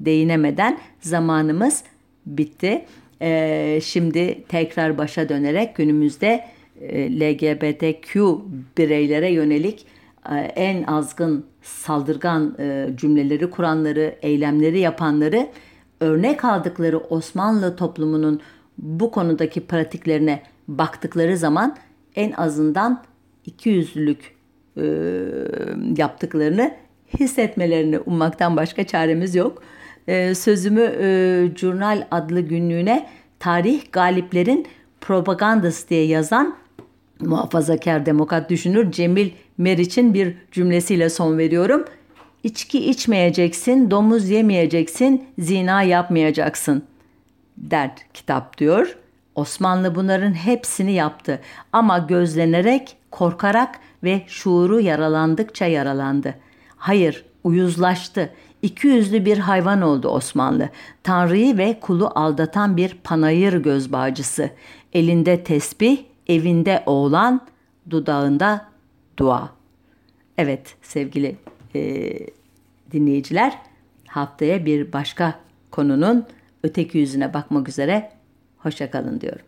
değinemeden 0.00 0.78
zamanımız 1.00 1.84
bitti. 2.26 2.84
E, 3.22 3.80
şimdi 3.82 4.44
tekrar 4.48 4.98
başa 4.98 5.28
dönerek 5.28 5.76
günümüzde 5.76 6.44
e, 6.80 7.20
LGBTQ 7.20 8.40
bireylere 8.78 9.32
yönelik 9.32 9.86
e, 10.30 10.34
en 10.36 10.82
azgın 10.82 11.44
saldırgan 11.62 12.56
e, 12.58 12.88
cümleleri 12.96 13.50
kuranları, 13.50 14.16
eylemleri 14.22 14.78
yapanları 14.78 15.48
örnek 16.00 16.44
aldıkları 16.44 16.98
Osmanlı 16.98 17.76
toplumunun 17.76 18.40
bu 18.78 19.10
konudaki 19.10 19.66
pratiklerine 19.66 20.42
baktıkları 20.68 21.36
zaman 21.36 21.76
en 22.16 22.32
azından 22.32 23.04
iki 23.46 23.68
yüzlülük 23.68 24.36
e, 24.76 24.84
yaptıklarını 25.96 26.74
hissetmelerini 27.20 27.98
ummaktan 27.98 28.56
başka 28.56 28.84
çaremiz 28.84 29.34
yok 29.34 29.62
e, 30.08 30.34
sözümü 30.34 30.92
e, 31.00 31.06
Jurnal 31.56 32.06
adlı 32.10 32.40
günlüğüne 32.40 33.06
tarih 33.38 33.82
galiplerin 33.92 34.66
propagandası 35.00 35.88
diye 35.88 36.06
yazan 36.06 36.56
muhafazakar 37.20 38.06
demokrat 38.06 38.50
düşünür 38.50 38.92
Cemil 38.92 39.30
Meriç'in 39.58 40.14
bir 40.14 40.34
cümlesiyle 40.52 41.10
son 41.10 41.38
veriyorum. 41.38 41.84
İçki 42.42 42.90
içmeyeceksin, 42.90 43.90
domuz 43.90 44.30
yemeyeceksin, 44.30 45.24
zina 45.38 45.82
yapmayacaksın 45.82 46.82
der 47.56 47.90
kitap 48.14 48.58
diyor. 48.58 48.96
Osmanlı 49.34 49.94
bunların 49.94 50.32
hepsini 50.32 50.92
yaptı 50.92 51.40
ama 51.72 51.98
gözlenerek, 51.98 52.96
korkarak 53.10 53.78
ve 54.04 54.22
şuuru 54.26 54.80
yaralandıkça 54.80 55.66
yaralandı. 55.66 56.34
Hayır, 56.76 57.24
uyuzlaştı. 57.44 58.30
İki 58.62 58.88
yüzlü 58.88 59.24
bir 59.24 59.38
hayvan 59.38 59.82
oldu 59.82 60.08
Osmanlı. 60.08 60.68
Tanrı'yı 61.02 61.58
ve 61.58 61.80
kulu 61.80 62.12
aldatan 62.14 62.76
bir 62.76 62.94
panayır 63.04 63.52
gözbağcısı. 63.62 64.50
Elinde 64.92 65.44
tesbih, 65.44 65.98
evinde 66.26 66.82
oğlan, 66.86 67.40
dudağında 67.90 68.66
dua. 69.16 69.48
Evet 70.38 70.74
sevgili 70.82 71.36
e, 71.74 72.12
dinleyiciler 72.92 73.58
haftaya 74.06 74.66
bir 74.66 74.92
başka 74.92 75.34
konunun 75.70 76.26
öteki 76.66 76.98
yüzüne 76.98 77.34
bakmak 77.34 77.68
üzere 77.68 78.10
hoşçakalın 78.56 79.20
diyorum. 79.20 79.45